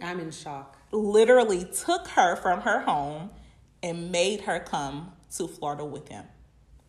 I'm 0.00 0.18
in 0.18 0.32
shock. 0.32 0.76
Literally 0.90 1.64
took 1.66 2.08
her 2.08 2.34
from 2.34 2.62
her 2.62 2.80
home 2.80 3.30
and 3.80 4.10
made 4.10 4.40
her 4.40 4.58
come 4.58 5.12
to 5.36 5.46
Florida 5.46 5.84
with 5.84 6.08
him. 6.08 6.24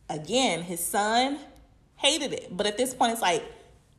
Again, 0.09 0.63
his 0.63 0.83
son 0.83 1.37
hated 1.97 2.33
it. 2.33 2.47
But 2.49 2.65
at 2.65 2.77
this 2.77 2.95
point, 2.95 3.11
it's 3.11 3.21
like, 3.21 3.43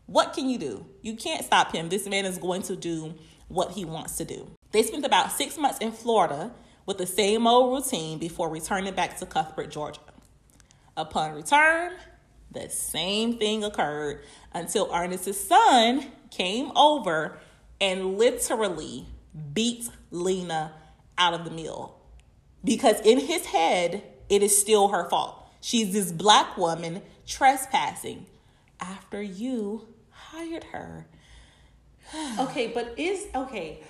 what 0.06 0.32
can 0.32 0.50
you 0.50 0.58
do? 0.58 0.87
You 1.02 1.14
can't 1.14 1.44
stop 1.44 1.73
him. 1.73 1.88
This 1.88 2.08
man 2.08 2.25
is 2.25 2.37
going 2.37 2.62
to 2.62 2.75
do 2.75 3.14
what 3.46 3.70
he 3.70 3.85
wants 3.85 4.16
to 4.16 4.25
do. 4.25 4.56
They 4.73 4.82
spent 4.82 5.04
about 5.04 5.32
six 5.32 5.56
months 5.56 5.78
in 5.78 5.92
Florida 5.92 6.52
with 6.85 6.99
the 6.99 7.06
same 7.06 7.46
old 7.46 7.73
routine 7.73 8.18
before 8.18 8.49
returning 8.49 8.94
back 8.94 9.18
to 9.18 9.26
Cuthbert, 9.26 9.70
Georgia. 9.70 10.00
Upon 10.96 11.35
return, 11.35 11.92
the 12.50 12.68
same 12.70 13.38
thing 13.38 13.64
occurred 13.64 14.23
until 14.52 14.90
Ernest's 14.92 15.40
son 15.40 16.06
came 16.30 16.70
over 16.76 17.38
and 17.80 18.16
literally 18.18 19.06
beat 19.52 19.88
Lena 20.11 20.73
out 21.18 21.35
of 21.35 21.44
the 21.44 21.50
meal. 21.50 21.99
Because 22.64 23.00
in 23.00 23.20
his 23.20 23.46
head, 23.46 24.02
it 24.28 24.42
is 24.42 24.58
still 24.58 24.88
her 24.88 25.08
fault. 25.08 25.46
She's 25.61 25.92
this 25.92 26.12
black 26.12 26.56
woman 26.56 27.02
trespassing 27.26 28.26
after 28.80 29.23
you 29.23 29.88
hired 30.11 30.64
her. 30.64 31.06
Okay, 32.38 32.68
but 32.68 32.94
is 32.96 33.26
okay. 33.35 33.80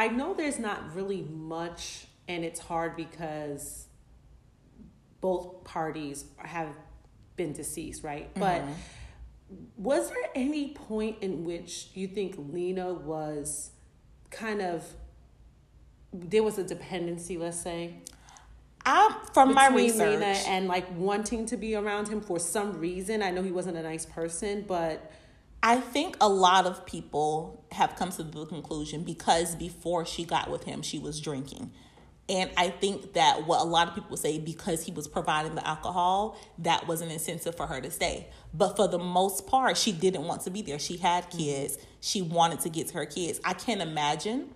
I 0.00 0.08
know 0.08 0.32
there's 0.32 0.58
not 0.58 0.96
really 0.96 1.20
much, 1.30 2.06
and 2.26 2.42
it's 2.42 2.58
hard 2.58 2.96
because 2.96 3.84
both 5.20 5.62
parties 5.62 6.24
have 6.38 6.70
been 7.36 7.52
deceased, 7.52 8.02
right? 8.02 8.32
Mm-hmm. 8.34 8.40
But 8.40 8.62
was 9.76 10.08
there 10.08 10.30
any 10.34 10.72
point 10.72 11.18
in 11.20 11.44
which 11.44 11.88
you 11.92 12.08
think 12.08 12.36
Lena 12.38 12.94
was 12.94 13.72
kind 14.30 14.62
of 14.62 14.86
there 16.14 16.42
was 16.42 16.56
a 16.56 16.64
dependency, 16.64 17.36
let's 17.36 17.60
say, 17.60 17.96
I'm 18.86 19.12
from 19.34 19.52
my 19.52 19.68
research. 19.68 20.18
Lena 20.18 20.34
and 20.46 20.66
like 20.66 20.86
wanting 20.96 21.44
to 21.44 21.58
be 21.58 21.74
around 21.74 22.08
him 22.08 22.22
for 22.22 22.38
some 22.38 22.80
reason? 22.80 23.22
I 23.22 23.32
know 23.32 23.42
he 23.42 23.52
wasn't 23.52 23.76
a 23.76 23.82
nice 23.82 24.06
person, 24.06 24.64
but 24.66 25.12
I 25.62 25.76
think 25.76 26.16
a 26.20 26.28
lot 26.28 26.66
of 26.66 26.86
people 26.86 27.64
have 27.72 27.96
come 27.96 28.10
to 28.12 28.22
the 28.22 28.46
conclusion 28.46 29.02
because 29.02 29.54
before 29.54 30.06
she 30.06 30.24
got 30.24 30.50
with 30.50 30.64
him, 30.64 30.82
she 30.82 30.98
was 30.98 31.20
drinking. 31.20 31.70
And 32.30 32.48
I 32.56 32.68
think 32.68 33.14
that 33.14 33.46
what 33.46 33.60
a 33.60 33.64
lot 33.64 33.88
of 33.88 33.94
people 33.94 34.16
say 34.16 34.38
because 34.38 34.84
he 34.84 34.92
was 34.92 35.08
providing 35.08 35.56
the 35.56 35.66
alcohol, 35.66 36.38
that 36.58 36.86
was 36.86 37.00
an 37.00 37.10
incentive 37.10 37.56
for 37.56 37.66
her 37.66 37.80
to 37.80 37.90
stay. 37.90 38.28
But 38.54 38.76
for 38.76 38.86
the 38.86 39.00
most 39.00 39.48
part, 39.48 39.76
she 39.76 39.90
didn't 39.90 40.22
want 40.22 40.42
to 40.42 40.50
be 40.50 40.62
there. 40.62 40.78
She 40.78 40.96
had 40.96 41.24
mm-hmm. 41.24 41.38
kids. 41.38 41.78
She 42.00 42.22
wanted 42.22 42.60
to 42.60 42.68
get 42.68 42.88
to 42.88 42.94
her 42.94 43.06
kids. 43.06 43.40
I 43.44 43.52
can't 43.52 43.82
imagine 43.82 44.48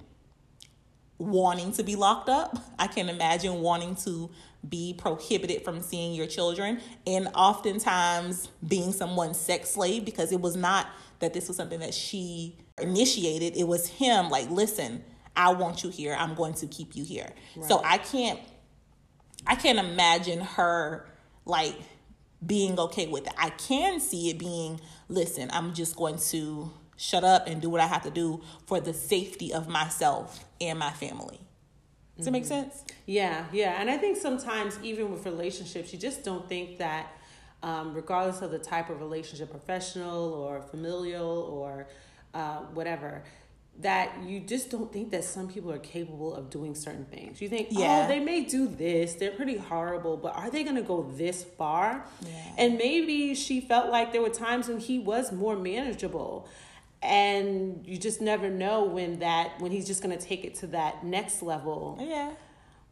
wanting 1.19 1.73
to 1.73 1.83
be 1.83 1.97
locked 1.97 2.29
up. 2.29 2.57
I 2.79 2.87
can't 2.87 3.11
imagine 3.11 3.61
wanting 3.61 3.97
to 3.97 4.31
be 4.69 4.95
prohibited 4.97 5.65
from 5.65 5.81
seeing 5.83 6.15
your 6.15 6.27
children 6.27 6.81
and 7.07 7.29
oftentimes 7.35 8.49
being 8.67 8.93
someone's 8.93 9.39
sex 9.39 9.71
slave 9.71 10.05
because 10.05 10.33
it 10.33 10.41
was 10.41 10.57
not 10.57 10.89
that 11.21 11.35
this 11.35 11.49
was 11.49 11.57
something 11.57 11.81
that 11.81 11.95
she 11.95 12.57
initiated. 12.81 13.57
It 13.57 13.69
was 13.69 13.87
him 13.87 14.31
like, 14.31 14.51
listen, 14.51 15.05
I 15.37 15.53
want 15.53 15.83
you 15.85 15.91
here. 15.91 16.17
I'm 16.19 16.35
going 16.35 16.55
to 16.55 16.67
keep 16.67 16.97
you 16.97 17.05
here. 17.05 17.31
So 17.67 17.83
I 17.85 17.99
can't 17.99 18.41
I 19.47 19.57
can't 19.57 19.79
imagine 19.79 20.41
her 20.41 21.07
like 21.45 21.77
being 22.45 22.79
okay 22.79 23.07
with 23.07 23.27
it. 23.27 23.33
I 23.37 23.51
can 23.51 24.01
see 24.01 24.31
it 24.31 24.39
being, 24.39 24.81
listen, 25.09 25.51
I'm 25.53 25.75
just 25.75 25.97
going 25.97 26.19
to 26.31 26.73
shut 26.97 27.25
up 27.25 27.47
and 27.47 27.61
do 27.61 27.69
what 27.69 27.81
I 27.81 27.87
have 27.87 28.03
to 28.03 28.11
do 28.11 28.43
for 28.67 28.81
the 28.81 28.95
safety 28.95 29.53
of 29.53 29.69
myself 29.69 30.45
and 30.61 30.79
my 30.79 30.91
family. 30.91 31.41
Does 32.17 32.27
it 32.29 32.31
make 32.31 32.45
sense? 32.45 32.85
Yeah, 33.07 33.45
yeah. 33.53 33.81
And 33.81 33.91
I 33.91 33.97
think 33.97 34.17
sometimes, 34.17 34.79
even 34.83 35.11
with 35.11 35.25
relationships, 35.27 35.93
you 35.93 35.99
just 35.99 36.23
don't 36.23 36.49
think 36.49 36.79
that, 36.79 37.13
um, 37.63 37.93
regardless 37.95 38.41
of 38.41 38.51
the 38.53 38.59
type 38.59 38.89
of 38.89 39.01
relationship, 39.01 39.51
professional 39.51 40.33
or 40.35 40.63
familial 40.63 41.29
or 41.51 41.89
uh, 42.33 42.59
whatever, 42.73 43.25
that 43.81 44.13
you 44.25 44.39
just 44.39 44.71
don't 44.71 44.93
think 44.93 45.11
that 45.11 45.25
some 45.25 45.49
people 45.49 45.73
are 45.73 45.79
capable 45.81 46.33
of 46.33 46.49
doing 46.49 46.77
certain 46.77 47.05
things. 47.07 47.41
You 47.43 47.49
think, 47.49 47.69
Yeah. 47.73 48.05
oh, 48.05 48.09
they 48.09 48.21
may 48.21 48.43
do 48.45 48.69
this, 48.69 49.15
they're 49.15 49.33
pretty 49.33 49.57
horrible, 49.57 50.17
but 50.17 50.37
are 50.37 50.49
they 50.49 50.63
going 50.63 50.77
to 50.77 50.83
go 50.83 51.11
this 51.17 51.43
far? 51.43 52.05
Yeah. 52.25 52.31
And 52.57 52.79
maybe 52.79 53.35
she 53.35 53.61
felt 53.61 53.91
like 53.91 54.13
there 54.13 54.23
were 54.23 54.29
times 54.29 54.69
when 54.69 54.79
he 54.79 55.01
was 55.01 55.33
more 55.33 55.57
manageable. 55.57 56.47
And 57.05 57.87
you 57.87 57.99
just 57.99 58.21
never 58.21 58.49
know 58.49 58.85
when 58.85 59.19
that 59.19 59.61
when 59.61 59.71
he's 59.71 59.87
just 59.87 60.03
gonna 60.03 60.17
take 60.17 60.45
it 60.45 60.55
to 60.57 60.67
that 60.69 61.05
next 61.05 61.43
level. 61.43 61.99
Yeah. 62.01 62.33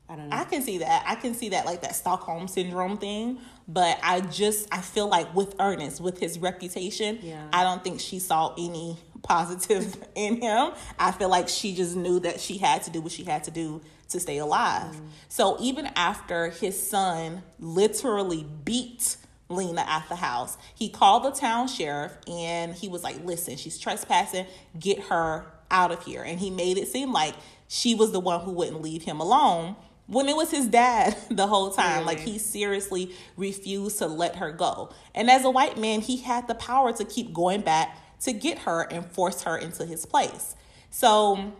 I 0.09 0.17
don't 0.17 0.29
know. 0.29 0.37
I 0.37 0.45
can 0.45 0.61
see 0.63 0.79
that. 0.79 1.05
I 1.07 1.15
can 1.15 1.33
see 1.33 1.51
that 1.51 1.65
like 1.65 1.81
that 1.83 1.95
Stockholm 1.95 2.47
syndrome 2.47 2.99
thing. 2.99 3.39
But 3.67 3.99
I 4.03 4.21
just 4.21 4.69
I 4.71 4.81
feel 4.81 5.09
like 5.09 5.35
with 5.35 5.55
Ernest, 5.59 6.01
with 6.01 6.19
his 6.19 6.39
reputation, 6.39 7.19
Yeah. 7.23 7.47
I 7.53 7.65
don't 7.65 7.83
think 7.83 8.01
she 8.01 8.19
saw 8.19 8.53
any 8.59 8.99
positive 9.23 9.97
in 10.15 10.43
him. 10.43 10.73
I 10.99 11.13
feel 11.13 11.29
like 11.31 11.49
she 11.49 11.75
just 11.75 11.97
knew 11.97 12.21
that 12.21 12.41
she 12.41 12.59
had 12.59 12.83
to 12.83 12.91
do 12.91 13.01
what 13.01 13.13
she 13.13 13.25
had 13.25 13.45
to 13.45 13.51
do 13.51 13.81
to 14.11 14.21
stay 14.21 14.39
alive. 14.39 14.95
Mm. 14.95 15.09
So 15.29 15.57
even 15.61 15.87
after 15.97 16.51
his 16.51 16.81
son 16.91 17.43
literally 17.59 18.45
beat 18.65 19.17
Lena 19.55 19.83
at 19.83 20.09
the 20.09 20.17
house, 20.17 20.57
he 20.75 20.89
called 20.89 21.25
the 21.25 21.31
town 21.31 21.69
sheriff 21.69 22.13
and 22.27 22.75
he 22.75 22.89
was 22.89 23.03
like, 23.03 23.25
"Listen, 23.25 23.57
she's 23.57 23.79
trespassing. 23.79 24.47
Get 24.79 25.01
her 25.05 25.47
out 25.71 25.93
of 25.93 26.05
here." 26.05 26.23
And 26.23 26.39
he 26.39 26.51
made 26.51 26.79
it 26.79 26.89
seem 26.89 27.13
like 27.13 27.35
she 27.69 27.95
was 27.95 28.13
the 28.13 28.21
one 28.21 28.41
who 28.41 28.53
wouldn't 28.53 28.83
leave 28.83 29.03
him 29.03 29.21
alone 29.21 29.77
when 30.07 30.29
it 30.29 30.37
was 30.37 30.51
his 30.51 30.67
dad 30.67 31.17
the 31.31 31.47
whole 31.47 31.71
time. 31.71 32.05
Like 32.05 32.21
he 32.21 32.39
seriously 32.39 33.15
refused 33.37 33.99
to 33.99 34.07
let 34.07 34.37
her 34.37 34.53
go. 34.53 34.91
And 35.15 35.31
as 35.31 35.45
a 35.45 35.51
white 35.51 35.79
man, 35.79 36.01
he 36.01 36.19
had 36.19 36.49
the 36.49 36.55
power 36.55 36.93
to 36.93 37.05
keep 37.05 37.33
going 37.33 37.63
back 37.63 37.97
to 38.21 38.33
get 38.33 38.61
her 38.61 38.83
and 38.83 39.05
force 39.05 39.43
her 39.43 39.57
into 39.57 39.85
his 39.85 40.07
place. 40.07 40.55
So 40.91 41.53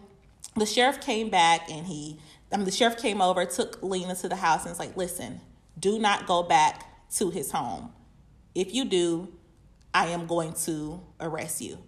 the 0.55 0.67
sheriff 0.67 1.01
came 1.01 1.31
back 1.31 1.71
and 1.71 1.87
he, 1.87 2.19
I 2.53 2.57
mean, 2.57 2.67
the 2.67 2.71
sheriff 2.71 2.99
came 2.99 3.21
over, 3.21 3.45
took 3.47 3.83
Lena 3.83 4.15
to 4.17 4.29
the 4.29 4.37
house 4.37 4.63
and 4.63 4.71
was 4.71 4.79
like, 4.79 4.97
listen, 4.97 5.41
do 5.79 5.99
not 5.99 6.27
go 6.27 6.43
back 6.43 6.87
to 7.17 7.31
his 7.31 7.51
home. 7.51 7.93
If 8.55 8.75
you 8.75 8.85
do, 8.85 9.33
I 9.95 10.09
am 10.09 10.27
going 10.27 10.55
to 10.65 11.01
arrest 11.21 11.61
you. 11.61 11.79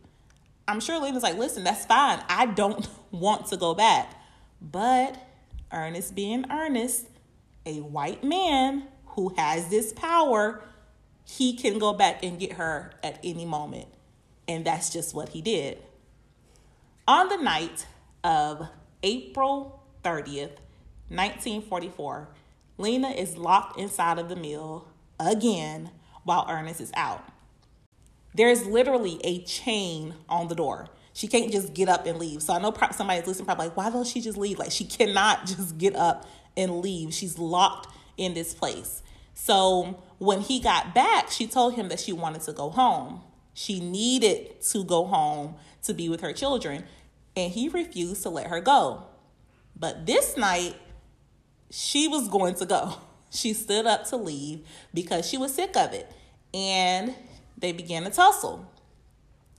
I'm 0.66 0.80
sure 0.80 1.00
Lena's 1.00 1.22
like, 1.22 1.36
listen, 1.36 1.64
that's 1.64 1.84
fine. 1.84 2.22
I 2.28 2.46
don't 2.46 2.88
want 3.10 3.46
to 3.48 3.56
go 3.56 3.74
back. 3.74 4.14
But 4.60 5.16
Ernest 5.72 6.14
being 6.14 6.50
Ernest, 6.50 7.06
a 7.66 7.80
white 7.80 8.24
man 8.24 8.84
who 9.08 9.34
has 9.36 9.68
this 9.68 9.92
power, 9.92 10.62
he 11.24 11.56
can 11.56 11.78
go 11.78 11.92
back 11.92 12.22
and 12.22 12.38
get 12.38 12.54
her 12.54 12.92
at 13.02 13.18
any 13.22 13.44
moment. 13.44 13.88
And 14.46 14.64
that's 14.64 14.90
just 14.90 15.14
what 15.14 15.30
he 15.30 15.40
did. 15.40 15.78
On 17.06 17.28
the 17.28 17.36
night 17.36 17.86
of 18.22 18.68
April 19.02 19.82
30th, 20.02 20.56
1944, 21.08 22.28
Lena 22.78 23.08
is 23.08 23.36
locked 23.36 23.78
inside 23.78 24.18
of 24.18 24.28
the 24.28 24.36
mill 24.36 24.88
again 25.26 25.90
while 26.24 26.46
Ernest 26.48 26.80
is 26.80 26.92
out. 26.94 27.24
There's 28.34 28.66
literally 28.66 29.20
a 29.22 29.42
chain 29.44 30.14
on 30.28 30.48
the 30.48 30.54
door. 30.54 30.88
She 31.12 31.28
can't 31.28 31.52
just 31.52 31.72
get 31.74 31.88
up 31.88 32.06
and 32.06 32.18
leave. 32.18 32.42
So 32.42 32.52
I 32.52 32.58
know 32.58 32.74
somebody's 32.92 33.26
listening, 33.26 33.46
probably 33.46 33.68
like, 33.68 33.76
why 33.76 33.90
don't 33.90 34.06
she 34.06 34.20
just 34.20 34.36
leave? 34.36 34.58
Like, 34.58 34.72
she 34.72 34.84
cannot 34.84 35.46
just 35.46 35.78
get 35.78 35.94
up 35.94 36.26
and 36.56 36.80
leave. 36.80 37.14
She's 37.14 37.38
locked 37.38 37.94
in 38.16 38.34
this 38.34 38.54
place. 38.54 39.02
So 39.34 40.02
when 40.18 40.40
he 40.40 40.60
got 40.60 40.94
back, 40.94 41.30
she 41.30 41.46
told 41.46 41.74
him 41.74 41.88
that 41.88 42.00
she 42.00 42.12
wanted 42.12 42.42
to 42.42 42.52
go 42.52 42.70
home. 42.70 43.22
She 43.52 43.78
needed 43.78 44.60
to 44.62 44.84
go 44.84 45.04
home 45.04 45.54
to 45.82 45.94
be 45.94 46.08
with 46.08 46.20
her 46.22 46.32
children, 46.32 46.84
and 47.36 47.52
he 47.52 47.68
refused 47.68 48.22
to 48.24 48.30
let 48.30 48.48
her 48.48 48.60
go. 48.60 49.04
But 49.76 50.06
this 50.06 50.36
night, 50.36 50.74
she 51.70 52.08
was 52.08 52.28
going 52.28 52.54
to 52.56 52.66
go. 52.66 52.94
She 53.34 53.52
stood 53.52 53.86
up 53.86 54.06
to 54.08 54.16
leave 54.16 54.66
because 54.94 55.28
she 55.28 55.36
was 55.36 55.54
sick 55.54 55.76
of 55.76 55.92
it. 55.92 56.10
And 56.54 57.14
they 57.58 57.72
began 57.72 58.04
to 58.04 58.10
tussle. 58.10 58.70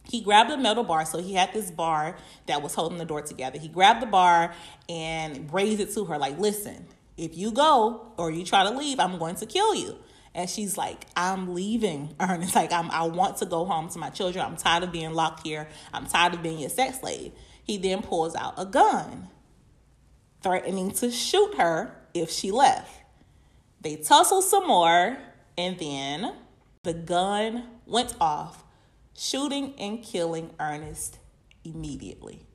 He 0.08 0.22
grabbed 0.22 0.52
a 0.52 0.58
metal 0.58 0.84
bar, 0.84 1.06
so 1.06 1.20
he 1.20 1.34
had 1.34 1.52
this 1.54 1.72
bar 1.72 2.16
that 2.46 2.62
was 2.62 2.76
holding 2.76 3.00
the 3.00 3.06
door 3.06 3.22
together. 3.22 3.58
He 3.58 3.68
grabbed 3.68 4.02
the 4.02 4.08
bar 4.08 4.54
and 4.88 5.52
raised 5.52 5.82
it 5.82 5.94
to 5.96 6.06
her, 6.06 6.18
like, 6.18 6.38
listen, 6.40 6.86
if 7.18 7.36
you 7.36 7.52
go 7.52 8.14
or 8.18 8.32
you 8.32 8.46
try 8.46 8.64
to 8.64 8.70
leave, 8.70 9.00
I'm 9.00 9.18
going 9.18 9.36
to 9.38 9.46
kill 9.46 9.74
you. 9.74 9.98
And 10.36 10.50
she's 10.50 10.78
like, 10.78 11.08
I'm 11.16 11.56
leaving, 11.56 12.16
Ernest. 12.20 12.56
Like, 12.56 12.72
I'm, 12.72 12.92
I 12.92 13.04
want 13.04 13.38
to 13.38 13.46
go 13.46 13.66
home 13.66 13.90
to 13.90 14.00
my 14.00 14.10
children. 14.10 14.46
I'm 14.46 14.58
tired 14.58 14.84
of 14.84 14.92
being 14.92 15.14
locked 15.14 15.46
here. 15.46 15.68
I'm 15.94 16.06
tired 16.06 16.34
of 16.34 16.44
being 16.44 16.60
your 16.60 16.70
sex 16.70 17.00
slave. 17.00 17.32
He 17.64 17.78
then 17.78 18.04
pulls 18.04 18.36
out 18.36 18.54
a 18.58 18.66
gun, 18.66 19.30
threatening 20.42 20.92
to 20.92 21.10
shoot 21.10 21.56
her 21.56 21.96
if 22.14 22.30
she 22.30 22.52
left. 22.52 23.05
They 23.86 23.98
tussled 23.98 24.44
some 24.44 24.66
more, 24.66 25.16
and 25.60 25.78
then 25.78 26.34
the 26.82 26.96
gun 26.96 27.68
went 27.86 28.16
off, 28.20 28.64
shooting 29.16 29.76
and 29.78 30.02
killing 30.02 30.50
Ernest 30.60 31.20
immediately. 31.64 32.48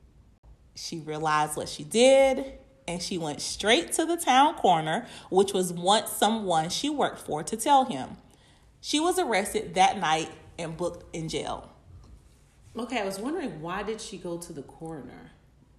She 0.75 0.99
realized 0.99 1.55
what 1.55 1.69
she 1.69 1.85
did 1.85 2.55
and 2.85 3.01
she 3.01 3.17
went 3.17 3.39
straight 3.39 3.93
to 3.93 4.05
the 4.05 4.17
town 4.17 4.55
coroner, 4.55 5.07
which 5.29 5.53
was 5.53 5.71
once 5.71 6.09
someone 6.09 6.67
she 6.67 6.89
worked 6.89 7.19
for, 7.19 7.43
to 7.43 7.55
tell 7.55 7.85
him. 7.85 8.17
She 8.81 8.99
was 8.99 9.17
arrested 9.17 9.75
that 9.75 9.99
night 9.99 10.29
and 10.59 10.75
booked 10.75 11.15
in 11.15 11.29
jail. 11.29 11.71
Okay, 12.77 12.99
I 12.99 13.05
was 13.05 13.19
wondering 13.19 13.61
why 13.61 13.83
did 13.83 14.01
she 14.01 14.17
go 14.17 14.37
to 14.37 14.51
the 14.51 14.63
coroner? 14.63 15.31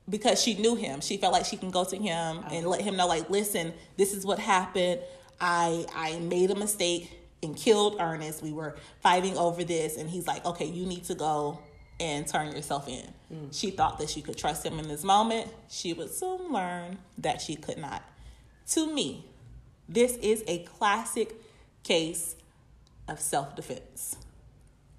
Because 0.09 0.43
she 0.43 0.55
knew 0.55 0.77
him. 0.77 1.03
She 1.03 1.19
felt 1.19 1.35
like 1.35 1.45
she 1.45 1.59
can 1.59 1.71
go 1.71 1.85
to 1.85 1.97
him 1.97 2.43
and 2.51 2.65
oh. 2.65 2.71
let 2.71 2.81
him 2.81 2.97
know, 2.97 3.07
like, 3.07 3.29
listen, 3.29 3.75
this 3.99 4.15
is 4.15 4.25
what 4.25 4.38
happened. 4.38 5.01
I 5.40 5.87
I 5.95 6.18
made 6.18 6.51
a 6.51 6.55
mistake 6.55 7.11
and 7.42 7.57
killed 7.57 7.97
Ernest. 8.01 8.42
We 8.42 8.53
were 8.53 8.77
fighting 9.01 9.37
over 9.37 9.64
this, 9.64 9.97
and 9.97 10.09
he's 10.09 10.27
like, 10.27 10.45
okay, 10.47 10.66
you 10.66 10.87
need 10.87 11.05
to 11.05 11.14
go 11.14 11.59
and 12.01 12.27
turn 12.27 12.53
yourself 12.53 12.88
in. 12.88 13.07
Mm. 13.33 13.49
She 13.59 13.71
thought 13.71 13.99
that 13.99 14.11
she 14.11 14.23
could 14.23 14.37
trust 14.37 14.64
him 14.64 14.79
in 14.79 14.88
this 14.88 15.05
moment. 15.05 15.49
She 15.68 15.92
would 15.92 16.12
soon 16.12 16.53
learn 16.53 16.99
that 17.18 17.40
she 17.40 17.57
could 17.57 17.79
not. 17.79 18.03
To 18.71 18.92
me, 18.92 19.25
this 19.88 20.16
is 20.16 20.42
a 20.47 20.61
classic 20.64 21.35
case 21.83 22.37
of 23.09 23.21
self 23.21 23.57
defense. 23.57 24.16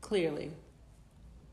Clearly. 0.02 0.52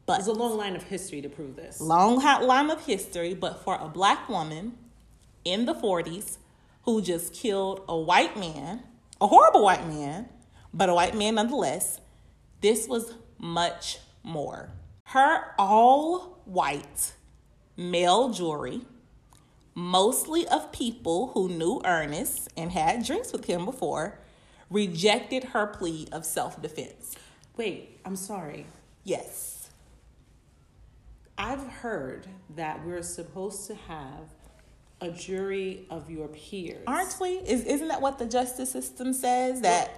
But 0.07 0.17
there's 0.17 0.27
a 0.27 0.33
long 0.33 0.57
line 0.57 0.75
of 0.75 0.83
history 0.83 1.23
to 1.23 1.29
prove 1.29 1.55
this. 1.55 1.81
Long 1.81 2.17
line 2.17 2.71
of 2.71 2.85
history, 2.85 3.35
but 3.35 3.63
for 3.63 3.79
a 3.81 3.87
black 3.87 4.29
woman 4.29 4.77
in 5.45 5.67
the 5.67 5.75
40s 5.75 6.39
who 6.83 7.03
just 7.03 7.33
killed 7.33 7.83
a 7.89 7.97
white 7.97 8.37
man, 8.37 8.83
a 9.21 9.27
horrible 9.27 9.65
white 9.65 9.87
man, 9.87 10.29
but 10.73 10.89
a 10.89 10.95
white 10.95 11.15
man 11.15 11.35
nonetheless, 11.35 12.01
this 12.61 12.89
was 12.89 13.15
much 13.39 13.99
more. 14.23 14.71
Her 15.05 15.55
all 15.59 16.41
white 16.45 17.13
male 17.77 18.31
jury, 18.31 18.83
mostly 19.75 20.47
of 20.49 20.73
people 20.73 21.29
who 21.29 21.49
knew 21.49 21.81
Ernest 21.85 22.49
and 22.57 22.71
had 22.71 23.05
drinks 23.05 23.33
with 23.33 23.47
him 23.47 23.65
before, 23.65 24.19
rejected 24.71 25.45
her 25.45 25.67
plea 25.67 26.07
of 26.13 26.25
self 26.25 26.61
defense. 26.63 27.17
Wait, 27.57 28.01
I'm 28.05 28.17
sorry. 28.17 28.67
Yes. 29.05 29.71
I've 31.37 31.67
heard 31.67 32.27
that 32.55 32.85
we're 32.85 33.03
supposed 33.03 33.67
to 33.69 33.75
have 33.75 34.29
a 35.01 35.11
jury 35.11 35.87
of 35.91 36.11
your 36.11 36.29
peers. 36.29 36.83
Aren't 36.87 37.17
we? 37.21 37.31
Is, 37.31 37.65
isn't 37.65 37.89
that 37.89 38.01
what 38.01 38.19
the 38.19 38.27
justice 38.27 38.71
system 38.71 39.13
says? 39.13 39.63
That 39.63 39.91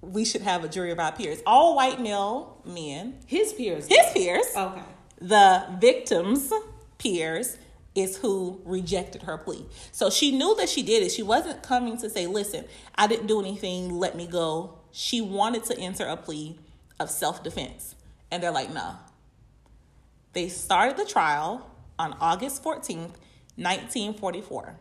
we 0.00 0.24
should 0.24 0.42
have 0.42 0.64
a 0.64 0.68
jury 0.68 0.90
of 0.90 0.98
our 0.98 1.12
peers. 1.12 1.42
All 1.46 1.76
white 1.76 2.00
male 2.00 2.60
men. 2.64 3.18
His 3.26 3.52
peers. 3.52 3.86
His 3.86 4.06
peers. 4.12 4.46
Okay. 4.56 4.82
The 5.20 5.66
victim's 5.80 6.52
peers 6.98 7.56
is 7.94 8.18
who 8.18 8.60
rejected 8.64 9.22
her 9.22 9.38
plea. 9.38 9.64
So 9.90 10.10
she 10.10 10.36
knew 10.36 10.54
that 10.56 10.68
she 10.68 10.82
did 10.82 11.02
it. 11.02 11.10
She 11.10 11.22
wasn't 11.22 11.62
coming 11.62 11.96
to 11.98 12.10
say, 12.10 12.26
listen, 12.26 12.66
I 12.94 13.06
didn't 13.06 13.26
do 13.26 13.40
anything, 13.40 13.98
let 13.98 14.14
me 14.14 14.26
go. 14.26 14.74
She 14.92 15.20
wanted 15.20 15.64
to 15.64 15.78
enter 15.78 16.04
a 16.04 16.16
plea 16.16 16.58
of 17.00 17.10
self 17.10 17.42
defense. 17.42 17.94
And 18.30 18.42
they're 18.42 18.50
like, 18.50 18.72
no. 18.72 18.96
They 20.34 20.48
started 20.48 20.98
the 20.98 21.06
trial 21.06 21.70
on 21.98 22.14
August 22.20 22.62
14th, 22.62 23.12
1944. 23.56 24.76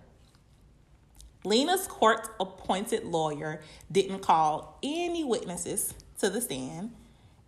Lena's 1.44 1.88
court 1.88 2.28
appointed 2.40 3.04
lawyer 3.04 3.62
didn't 3.92 4.20
call 4.20 4.80
any 4.84 5.24
witnesses 5.24 5.94
to 6.20 6.30
the 6.30 6.42
stand, 6.42 6.92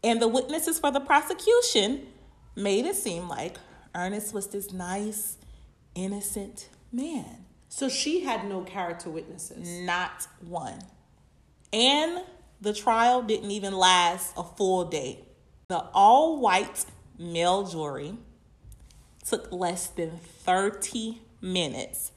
and 0.03 0.21
the 0.21 0.27
witnesses 0.27 0.79
for 0.79 0.91
the 0.91 0.99
prosecution 0.99 2.07
made 2.55 2.85
it 2.85 2.95
seem 2.95 3.27
like 3.27 3.57
Ernest 3.95 4.33
was 4.33 4.47
this 4.47 4.71
nice, 4.71 5.37
innocent 5.95 6.69
man. 6.91 7.45
So 7.69 7.89
she 7.89 8.21
had 8.21 8.47
no 8.47 8.61
character 8.61 9.09
witnesses? 9.09 9.67
Not 9.81 10.27
one. 10.41 10.79
And 11.73 12.23
the 12.61 12.73
trial 12.73 13.21
didn't 13.21 13.51
even 13.51 13.73
last 13.73 14.33
a 14.37 14.43
full 14.43 14.85
day. 14.85 15.25
The 15.69 15.83
all 15.93 16.39
white 16.39 16.85
male 17.19 17.63
jury 17.65 18.15
took 19.27 19.51
less 19.51 19.87
than 19.87 20.17
30 20.17 21.21
minutes 21.41 22.11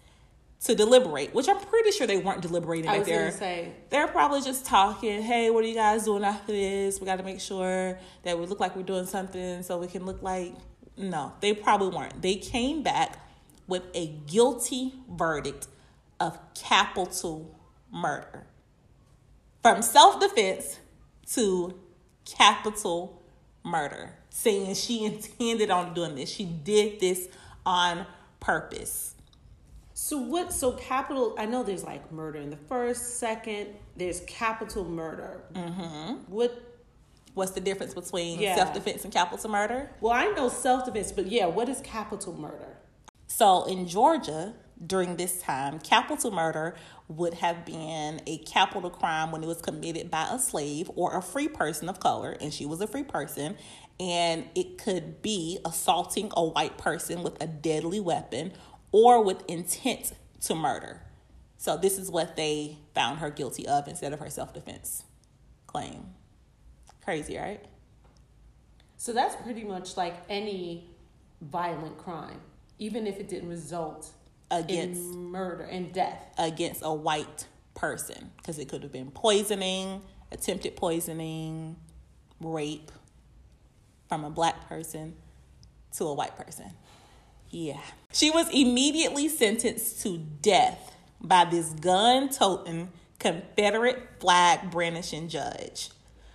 to 0.64 0.75
deliberate, 0.75 1.35
which 1.35 1.49
I'm 1.49 1.59
pretty 1.59 1.90
sure 1.90 2.07
they 2.07 2.18
weren't 2.18 2.42
deliberating. 2.42 2.90
I 2.90 2.99
was 2.99 3.09
there. 3.09 3.31
say 3.31 3.73
they're 3.88 4.09
probably 4.09 4.42
just 4.42 4.66
talking. 4.66 5.23
Hey, 5.23 5.51
what 5.51 5.64
are 5.64 5.66
you 5.66 5.75
guys 5.75 6.05
doing 6.05 6.23
after 6.23 6.53
this? 6.53 7.01
We 7.01 7.07
got 7.07 7.16
to 7.16 7.23
make 7.23 7.40
sure 7.40 7.99
that 8.25 8.38
we 8.38 8.46
look 8.46 8.61
like 8.61 8.77
we're 8.77 8.83
doing 8.83 9.07
something, 9.07 9.62
so 9.62 9.79
we 9.79 9.87
can 9.87 10.05
look 10.05 10.23
like. 10.23 10.55
No, 10.96 11.33
they 11.40 11.55
probably 11.55 11.88
weren't. 11.96 12.20
They 12.20 12.35
came 12.35 12.83
back 12.83 13.18
with 13.66 13.85
a 13.94 14.09
guilty 14.27 14.92
verdict 15.09 15.68
of 16.18 16.38
capital 16.55 17.59
murder, 17.90 18.46
from 19.62 19.81
self 19.81 20.20
defense 20.20 20.79
to 21.33 21.79
capital 22.27 23.23
murder, 23.64 24.14
saying 24.31 24.75
she 24.75 25.05
intended 25.05 25.71
on 25.71 25.93
doing 25.93 26.14
this. 26.14 26.31
She 26.31 26.45
did 26.45 27.01
this 27.01 27.29
on 27.66 28.07
purpose. 28.38 29.14
So 29.93 30.19
what? 30.19 30.53
So 30.53 30.73
capital. 30.73 31.35
I 31.38 31.45
know 31.47 31.62
there's 31.62 31.85
like 31.85 32.11
murder 32.11 32.38
in 32.38 32.49
the 32.51 32.57
first, 32.57 33.19
second. 33.19 33.69
There's 33.97 34.21
capital 34.21 34.85
murder. 34.85 35.43
Mm-hmm. 35.53 36.33
What? 36.33 36.66
What's 37.35 37.53
the 37.53 37.61
difference 37.61 37.95
between 37.95 38.40
yeah. 38.40 38.57
self 38.57 38.73
defense 38.73 39.05
and 39.05 39.12
capital 39.12 39.51
murder? 39.51 39.90
Well, 40.01 40.14
I 40.14 40.27
know 40.29 40.49
self 40.49 40.87
defense, 40.87 41.12
but 41.12 41.27
yeah, 41.27 41.47
what 41.47 41.69
is 41.69 41.81
capital 41.83 42.35
murder? 42.35 42.79
So 43.27 43.64
in 43.64 43.87
Georgia, 43.87 44.55
during 44.85 45.16
this 45.16 45.43
time, 45.43 45.79
capital 45.79 46.31
murder 46.31 46.75
would 47.09 47.35
have 47.35 47.64
been 47.66 48.21
a 48.27 48.38
capital 48.38 48.90
crime 48.90 49.31
when 49.31 49.43
it 49.43 49.47
was 49.47 49.61
committed 49.61 50.11
by 50.11 50.29
a 50.33 50.38
slave 50.38 50.90
or 50.97 51.16
a 51.16 51.23
free 51.23 51.49
person 51.49 51.88
of 51.88 52.01
color, 52.01 52.37
and 52.40 52.53
she 52.53 52.64
was 52.64 52.81
a 52.81 52.87
free 52.87 53.05
person. 53.05 53.57
And 54.01 54.47
it 54.55 54.79
could 54.79 55.21
be 55.21 55.59
assaulting 55.65 56.33
a 56.35 56.43
white 56.43 56.79
person 56.79 57.23
with 57.23 57.41
a 57.43 57.47
deadly 57.47 58.01
weapon 58.01 58.55
or 58.91 59.23
with 59.23 59.45
intent 59.47 60.15
to 60.47 60.55
murder. 60.55 61.03
So 61.59 61.77
this 61.77 61.99
is 61.99 62.11
what 62.11 62.35
they 62.35 62.79
found 62.95 63.19
her 63.19 63.29
guilty 63.29 63.69
of 63.69 63.87
instead 63.87 64.15
of 64.15 64.21
her 64.21 64.31
self-defense 64.31 65.05
claim. 65.67 66.07
Crazy, 67.05 67.37
right? 67.37 67.63
So 68.97 69.13
that's 69.13 69.37
pretty 69.37 69.65
much 69.65 69.99
like 69.99 70.15
any 70.31 70.89
violent 71.43 71.99
crime, 71.99 72.41
even 72.79 73.07
if 73.07 73.19
it 73.19 73.29
didn't 73.29 73.51
result 73.51 74.11
against 74.51 75.13
in 75.13 75.25
murder 75.27 75.65
and 75.65 75.93
death 75.93 76.25
against 76.39 76.81
a 76.83 76.93
white 76.93 77.47
person, 77.75 78.31
because 78.39 78.59
it 78.59 78.69
could 78.69 78.83
have 78.83 78.93
been 78.93 79.11
poisoning, 79.11 80.01
attempted 80.33 80.77
poisoning, 80.77 81.77
rape 82.41 82.91
from 84.11 84.25
a 84.25 84.31
black 84.31 84.68
person 84.68 85.14
to 85.96 86.05
a 86.05 86.12
white 86.12 86.37
person. 86.37 86.73
Yeah. 87.49 87.81
She 88.12 88.29
was 88.29 88.49
immediately 88.51 89.29
sentenced 89.29 90.03
to 90.03 90.18
death 90.18 90.96
by 91.20 91.44
this 91.44 91.70
gun 91.70 92.29
toting 92.29 92.90
Confederate 93.20 94.03
flag 94.18 94.73
brandishing 94.73 95.29
judge. 95.29 95.90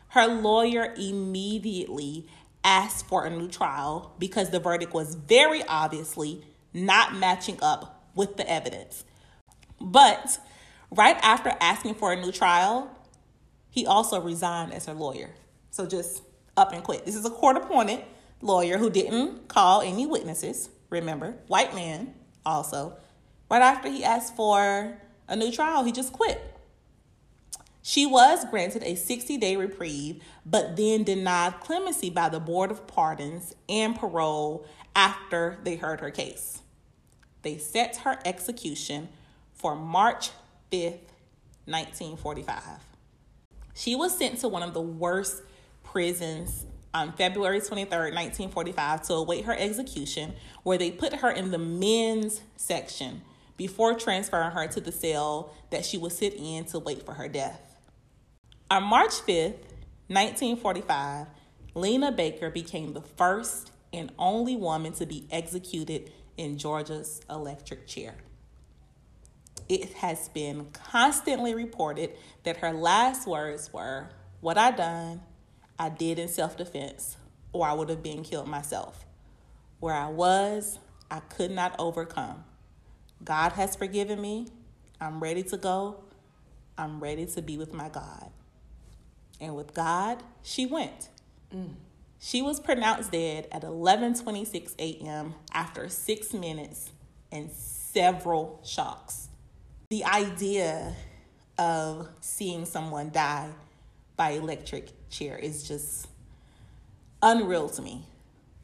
Her 0.07 0.25
lawyer 0.25 0.93
immediately 0.97 2.29
asked 2.63 3.07
for 3.07 3.25
a 3.25 3.29
new 3.29 3.49
trial 3.49 4.13
because 4.19 4.51
the 4.51 4.59
verdict 4.61 4.93
was 4.93 5.15
very 5.15 5.61
obviously 5.63 6.45
not 6.73 7.13
matching 7.13 7.59
up 7.61 8.09
with 8.15 8.38
the 8.38 8.49
evidence. 8.49 9.03
But 9.81 10.39
right 10.91 11.17
after 11.21 11.51
asking 11.59 11.95
for 11.95 12.13
a 12.13 12.15
new 12.15 12.31
trial, 12.31 12.89
he 13.69 13.85
also 13.85 14.21
resigned 14.21 14.73
as 14.73 14.85
her 14.85 14.93
lawyer. 14.93 15.31
So 15.71 15.85
just 15.85 16.23
up 16.57 16.73
and 16.73 16.83
quit. 16.83 17.05
This 17.05 17.15
is 17.15 17.25
a 17.25 17.29
court 17.29 17.57
appointed 17.57 18.03
lawyer 18.41 18.77
who 18.77 18.89
didn't 18.89 19.47
call 19.47 19.81
any 19.81 20.05
witnesses 20.05 20.69
remember, 20.89 21.35
white 21.47 21.73
man 21.75 22.13
also. 22.45 22.97
Right 23.49 23.61
after 23.61 23.89
he 23.89 24.03
asked 24.03 24.35
for 24.35 24.97
a 25.27 25.35
new 25.35 25.51
trial, 25.51 25.83
he 25.83 25.91
just 25.91 26.13
quit. 26.13 26.41
She 27.81 28.07
was 28.07 28.45
granted 28.49 28.81
a 28.83 28.95
60 28.95 29.37
day 29.37 29.55
reprieve, 29.55 30.23
but 30.45 30.75
then 30.75 31.03
denied 31.03 31.59
clemency 31.59 32.09
by 32.09 32.29
the 32.29 32.39
Board 32.39 32.71
of 32.71 32.87
Pardons 32.87 33.53
and 33.69 33.95
Parole 33.95 34.65
after 34.95 35.59
they 35.63 35.75
heard 35.75 35.99
her 35.99 36.09
case. 36.09 36.61
They 37.43 37.59
set 37.59 37.97
her 37.97 38.19
execution 38.25 39.09
for 39.53 39.75
March 39.75 40.31
5th, 40.71 41.11
1945. 41.65 42.63
She 43.75 43.95
was 43.95 44.17
sent 44.17 44.39
to 44.39 44.47
one 44.47 44.63
of 44.63 44.73
the 44.73 44.81
worst 44.81 45.43
prisons 45.95 46.65
on 46.93 47.13
February 47.13 47.62
23rd, 47.62 48.13
1945, 48.13 49.01
to 49.03 49.13
await 49.13 49.45
her 49.45 49.55
execution, 49.58 50.34
where 50.63 50.77
they 50.77 50.91
put 50.91 51.13
her 51.13 51.31
in 51.31 51.51
the 51.51 51.58
men's 51.58 52.41
section 52.58 53.21
before 53.55 53.93
transferring 53.93 54.51
her 54.51 54.67
to 54.67 54.81
the 54.81 54.91
cell 54.91 55.55
that 55.69 55.86
she 55.86 55.97
would 55.97 56.12
sit 56.12 56.34
in 56.34 56.65
to 56.65 56.79
wait 56.79 57.05
for 57.05 57.13
her 57.13 57.29
death. 57.29 57.77
On 58.69 58.84
March 58.84 59.13
5th, 59.25 59.55
1945, 60.08 61.27
Lena 61.75 62.12
Baker 62.12 62.49
became 62.49 62.91
the 62.91 62.99
first 62.99 63.71
and 63.93 64.12
only 64.19 64.58
woman 64.58 64.91
to 64.91 65.05
be 65.05 65.25
executed 65.31 66.12
in 66.36 66.58
Georgia's 66.58 67.21
electric 67.29 67.88
chair. 67.88 68.15
It 69.69 69.93
has 69.93 70.27
been 70.27 70.65
constantly 70.73 71.55
reported 71.55 72.12
that 72.43 72.58
her 72.58 72.73
last 72.73 73.25
words 73.25 73.71
were, 73.71 74.10
What 74.41 74.58
I 74.58 74.71
done, 74.71 75.21
I 75.77 75.89
did 75.89 76.19
in 76.19 76.27
self 76.27 76.57
defense, 76.57 77.17
or 77.51 77.67
I 77.67 77.73
would 77.73 77.89
have 77.89 78.03
been 78.03 78.23
killed 78.23 78.47
myself. 78.47 79.05
Where 79.79 79.93
I 79.93 80.07
was, 80.07 80.79
I 81.11 81.19
could 81.19 81.51
not 81.51 81.75
overcome. 81.77 82.43
God 83.23 83.53
has 83.53 83.75
forgiven 83.75 84.21
me. 84.21 84.47
I'm 84.99 85.21
ready 85.21 85.43
to 85.43 85.57
go. 85.57 86.03
I'm 86.77 86.99
ready 86.99 87.25
to 87.25 87.41
be 87.41 87.57
with 87.57 87.73
my 87.73 87.89
God. 87.89 88.31
And 89.39 89.55
with 89.55 89.73
God, 89.73 90.23
she 90.41 90.65
went. 90.65 91.09
Mm. 91.53 91.75
She 92.19 92.41
was 92.41 92.59
pronounced 92.59 93.11
dead 93.11 93.47
at 93.51 93.63
11:26 93.63 94.75
a.m. 94.79 95.35
after 95.53 95.89
6 95.89 96.33
minutes 96.33 96.91
and 97.31 97.51
several 97.51 98.61
shocks. 98.63 99.29
The 99.89 100.05
idea 100.05 100.95
of 101.57 102.09
seeing 102.21 102.65
someone 102.65 103.11
die 103.11 103.51
by 104.17 104.31
electric 104.31 104.94
chair 105.09 105.37
is 105.37 105.67
just 105.67 106.07
unreal 107.21 107.69
to 107.69 107.81
me. 107.81 108.05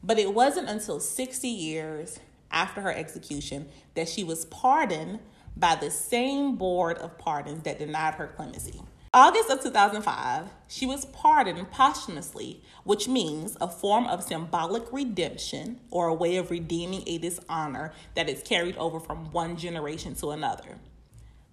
But 0.02 0.18
it 0.18 0.34
wasn't 0.34 0.68
until 0.68 1.00
60 1.00 1.48
years 1.48 2.18
after 2.50 2.80
her 2.80 2.92
execution 2.92 3.68
that 3.94 4.08
she 4.08 4.24
was 4.24 4.44
pardoned 4.46 5.20
by 5.56 5.74
the 5.74 5.90
same 5.90 6.56
board 6.56 6.98
of 6.98 7.18
pardons 7.18 7.62
that 7.64 7.78
denied 7.78 8.14
her 8.14 8.26
clemency. 8.26 8.80
August 9.14 9.50
of 9.50 9.62
2005, 9.62 10.48
she 10.68 10.86
was 10.86 11.04
pardoned 11.04 11.70
posthumously, 11.70 12.62
which 12.84 13.08
means 13.08 13.58
a 13.60 13.68
form 13.68 14.06
of 14.06 14.22
symbolic 14.22 14.90
redemption 14.90 15.78
or 15.90 16.08
a 16.08 16.14
way 16.14 16.36
of 16.36 16.50
redeeming 16.50 17.02
a 17.06 17.18
dishonor 17.18 17.92
that 18.14 18.30
is 18.30 18.42
carried 18.42 18.76
over 18.78 18.98
from 18.98 19.30
one 19.30 19.54
generation 19.54 20.14
to 20.14 20.30
another. 20.30 20.78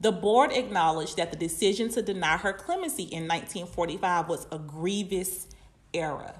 The 0.01 0.11
board 0.11 0.51
acknowledged 0.51 1.17
that 1.17 1.31
the 1.31 1.37
decision 1.37 1.89
to 1.89 2.01
deny 2.01 2.37
her 2.37 2.53
clemency 2.53 3.03
in 3.03 3.27
1945 3.27 4.29
was 4.29 4.47
a 4.51 4.57
grievous 4.57 5.47
error. 5.93 6.33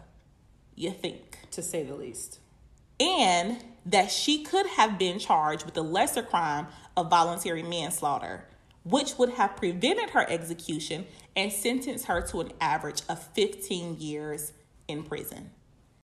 You 0.75 0.91
think? 0.91 1.39
To 1.51 1.61
say 1.61 1.83
the 1.83 1.95
least. 1.95 2.39
And 2.99 3.63
that 3.85 4.11
she 4.11 4.43
could 4.43 4.67
have 4.67 4.97
been 4.97 5.19
charged 5.19 5.65
with 5.65 5.73
the 5.73 5.83
lesser 5.83 6.23
crime 6.23 6.67
of 6.95 7.09
voluntary 7.09 7.63
manslaughter 7.63 8.45
which 8.83 9.17
would 9.17 9.31
have 9.31 9.55
prevented 9.55 10.11
her 10.11 10.29
execution 10.29 11.05
and 11.35 11.51
sentenced 11.51 12.05
her 12.05 12.21
to 12.21 12.41
an 12.41 12.51
average 12.59 13.01
of 13.09 13.21
15 13.33 13.97
years 13.99 14.53
in 14.87 15.03
prison. 15.03 15.51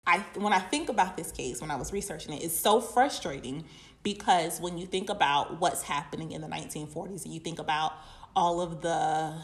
I 0.07 0.19
when 0.35 0.53
I 0.53 0.59
think 0.59 0.91
about 0.91 1.17
this 1.17 1.33
case 1.33 1.61
when 1.61 1.71
I 1.71 1.77
was 1.77 1.93
researching 1.93 2.35
it, 2.35 2.43
it's 2.43 2.57
so 2.57 2.81
frustrating 2.81 3.65
because 4.05 4.61
when 4.61 4.79
you 4.79 4.87
think 4.87 5.11
about 5.11 5.61
what's 5.61 5.83
happening 5.83 6.31
in 6.31 6.43
the 6.43 6.47
1940s 6.47 7.25
and 7.25 7.35
you 7.35 7.41
think 7.41 7.59
about 7.59 7.95
all 8.37 8.61
of 8.61 8.83
the 8.83 9.35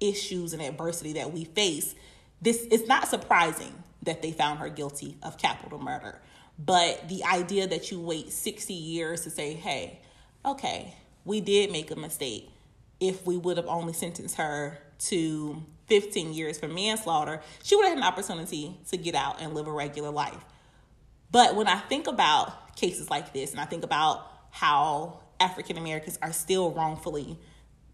issues 0.00 0.52
and 0.52 0.60
adversity 0.60 1.12
that 1.12 1.32
we 1.32 1.44
face, 1.44 1.94
this 2.42 2.62
is 2.62 2.88
not 2.88 3.06
surprising 3.06 3.84
that 4.02 4.22
they 4.22 4.32
found 4.32 4.58
her 4.58 4.68
guilty 4.68 5.16
of 5.22 5.38
capital 5.38 5.78
murder. 5.78 6.20
But 6.58 7.08
the 7.08 7.22
idea 7.24 7.68
that 7.68 7.92
you 7.92 8.00
wait 8.00 8.32
60 8.32 8.72
years 8.72 9.22
to 9.22 9.30
say, 9.30 9.54
hey, 9.54 10.00
okay, 10.44 10.96
we 11.24 11.40
did 11.40 11.70
make 11.70 11.90
a 11.90 11.96
mistake 11.96 12.50
if 13.00 13.24
we 13.26 13.36
would 13.36 13.58
have 13.58 13.66
only 13.66 13.92
sentenced 13.92 14.36
her 14.36 14.78
to 14.98 15.62
15 15.86 16.32
years 16.32 16.58
for 16.58 16.66
manslaughter, 16.66 17.40
she 17.62 17.76
would 17.76 17.84
have 17.84 17.96
had 17.96 17.98
an 17.98 18.04
opportunity 18.04 18.76
to 18.90 18.96
get 18.96 19.14
out 19.14 19.40
and 19.40 19.54
live 19.54 19.66
a 19.66 19.72
regular 19.72 20.10
life. 20.10 20.44
But 21.30 21.56
when 21.56 21.68
I 21.68 21.78
think 21.78 22.06
about 22.06 22.76
cases 22.76 23.10
like 23.10 23.32
this, 23.32 23.52
and 23.52 23.60
I 23.60 23.64
think 23.64 23.84
about 23.84 24.26
how 24.50 25.20
African 25.40 25.76
Americans 25.76 26.18
are 26.22 26.32
still 26.32 26.70
wrongfully 26.72 27.38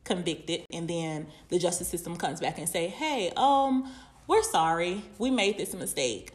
convicted, 0.05 0.67
and 0.71 0.89
then 0.89 1.27
the 1.49 1.59
justice 1.59 1.89
system 1.89 2.17
comes 2.17 2.41
back 2.41 2.59
and 2.59 2.69
say, 2.69 2.89
"Hey, 2.89 3.33
um, 3.37 3.91
we're 4.27 4.43
sorry, 4.43 5.03
we 5.19 5.31
made 5.31 5.59
this 5.59 5.75
mistake. 5.75 6.33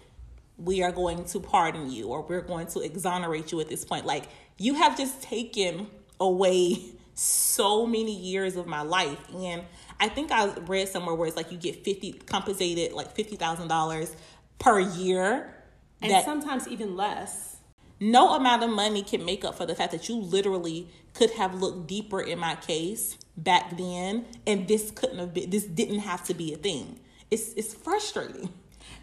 We 0.57 0.83
are 0.83 0.91
going 0.91 1.23
to 1.25 1.39
pardon 1.39 1.89
you, 1.91 2.07
or 2.07 2.21
we're 2.21 2.41
going 2.41 2.67
to 2.67 2.81
exonerate 2.81 3.51
you 3.51 3.59
at 3.61 3.69
this 3.69 3.85
point." 3.85 4.05
Like 4.05 4.25
you 4.57 4.75
have 4.75 4.97
just 4.97 5.21
taken 5.21 5.87
away 6.19 6.93
so 7.19 7.85
many 7.85 8.15
years 8.15 8.55
of 8.55 8.67
my 8.67 8.81
life. 8.81 9.19
And 9.33 9.63
I 9.99 10.07
think 10.07 10.31
I 10.31 10.53
read 10.67 10.87
somewhere 10.87 11.15
where 11.15 11.27
it's 11.27 11.37
like 11.37 11.51
you 11.51 11.57
get 11.57 11.83
50 11.83 12.13
compensated 12.25 12.93
like 12.93 13.15
$50,000 13.15 14.15
per 14.57 14.79
year. 14.79 15.53
And 16.01 16.11
that 16.11 16.25
sometimes 16.25 16.67
even 16.67 16.95
less. 16.95 17.57
No 17.99 18.35
amount 18.35 18.63
of 18.63 18.69
money 18.69 19.03
can 19.03 19.25
make 19.25 19.43
up 19.43 19.55
for 19.55 19.65
the 19.65 19.75
fact 19.75 19.91
that 19.91 20.07
you 20.07 20.15
literally 20.15 20.87
could 21.13 21.31
have 21.31 21.61
looked 21.61 21.87
deeper 21.87 22.21
in 22.21 22.39
my 22.39 22.55
case 22.55 23.17
back 23.35 23.77
then 23.77 24.25
and 24.47 24.67
this 24.67 24.91
couldn't 24.91 25.17
have 25.17 25.33
been 25.33 25.49
this 25.49 25.65
didn't 25.65 25.99
have 25.99 26.23
to 26.25 26.33
be 26.33 26.53
a 26.53 26.57
thing. 26.57 26.99
It's 27.29 27.53
it's 27.53 27.73
frustrating. 27.73 28.49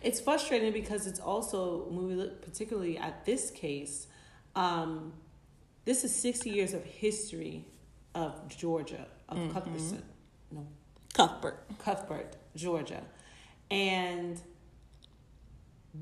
It's 0.03 0.21
frustrating 0.21 0.73
because 0.73 1.07
it's 1.07 1.21
also 1.21 1.85
when 1.89 2.07
we 2.09 2.15
look 2.15 2.43
particularly 2.43 2.97
at 2.97 3.25
this 3.25 3.51
case, 3.51 4.07
um, 4.55 5.13
this 5.85 6.05
is 6.05 6.15
60 6.15 6.51
years 6.51 6.75
of 6.75 6.85
history 6.85 7.65
of 8.15 8.49
Georgia, 8.49 9.07
of 9.29 9.39
mm-hmm. 9.39 9.53
Cuthbertson. 9.53 10.03
No. 10.51 10.67
Cuthbert. 11.13 11.65
Cuthbert, 11.79 12.37
Georgia. 12.55 13.03
And 13.71 14.41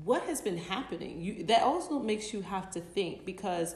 what 0.03 0.23
has 0.23 0.41
been 0.41 0.57
happening? 0.57 1.21
You 1.21 1.43
that 1.45 1.63
also 1.63 1.99
makes 1.99 2.33
you 2.33 2.41
have 2.41 2.69
to 2.71 2.81
think 2.81 3.25
because 3.25 3.75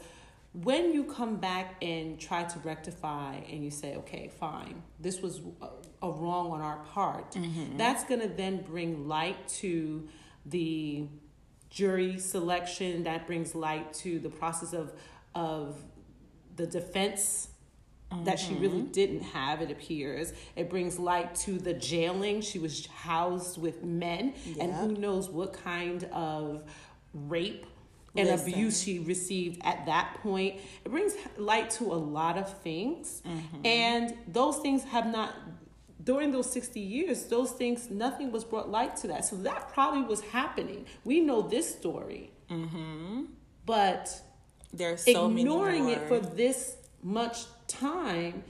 when 0.53 0.91
you 0.93 1.03
come 1.03 1.37
back 1.37 1.75
and 1.81 2.19
try 2.19 2.43
to 2.43 2.59
rectify 2.59 3.35
and 3.35 3.63
you 3.63 3.69
say, 3.69 3.95
okay, 3.97 4.31
fine, 4.39 4.81
this 4.99 5.21
was 5.21 5.41
a, 5.61 6.07
a 6.07 6.11
wrong 6.11 6.51
on 6.51 6.61
our 6.61 6.77
part, 6.77 7.33
mm-hmm. 7.33 7.77
that's 7.77 8.03
going 8.05 8.21
to 8.21 8.27
then 8.27 8.61
bring 8.63 9.07
light 9.07 9.47
to 9.47 10.07
the 10.45 11.05
jury 11.69 12.17
selection, 12.17 13.03
that 13.03 13.27
brings 13.27 13.53
light 13.53 13.93
to 13.93 14.19
the 14.19 14.29
process 14.29 14.73
of, 14.73 14.93
of 15.35 15.79
the 16.55 16.65
defense 16.65 17.49
Mm-hmm. 18.11 18.23
that 18.23 18.39
she 18.39 18.55
really 18.55 18.79
mm-hmm. 18.79 18.91
didn't 18.91 19.21
have, 19.21 19.61
it 19.61 19.69
appears. 19.69 20.33
It 20.55 20.67
brings 20.67 20.97
light 20.97 21.35
to 21.35 21.59
the 21.59 21.75
jailing. 21.75 22.41
She 22.41 22.57
was 22.57 22.87
housed 22.87 23.61
with 23.61 23.83
men, 23.83 24.33
and 24.59 24.73
who 24.73 24.93
knows 24.93 25.29
what 25.29 25.53
kind 25.53 26.05
of 26.05 26.63
rape 27.13 27.67
and 28.17 28.27
Listen. 28.27 28.51
abuse 28.51 28.81
she 28.81 28.97
received 28.97 29.61
at 29.63 29.85
that 29.85 30.17
point. 30.23 30.59
It 30.83 30.89
brings 30.89 31.13
light 31.37 31.69
to 31.71 31.83
a 31.83 31.95
lot 31.95 32.37
of 32.39 32.51
things, 32.61 33.21
mm-hmm. 33.23 33.63
and 33.63 34.15
those 34.27 34.57
things 34.57 34.83
have 34.85 35.05
not. 35.05 35.35
During 36.03 36.31
those 36.31 36.51
60 36.51 36.79
years, 36.79 37.25
those 37.25 37.51
things, 37.51 37.91
nothing 37.91 38.31
was 38.31 38.43
brought 38.43 38.69
light 38.69 38.95
to 38.97 39.07
that. 39.07 39.25
So 39.25 39.35
that 39.35 39.71
probably 39.73 40.01
was 40.01 40.21
happening. 40.21 40.85
We 41.03 41.19
know 41.19 41.43
this 41.43 41.75
story. 41.75 42.31
Mm-hmm. 42.49 43.25
But 43.65 44.09
there's 44.73 45.03
so 45.03 45.29
ignoring 45.29 45.89
it 45.89 46.07
for 46.07 46.19
this 46.19 46.77
much 47.03 47.45
time 47.69 48.43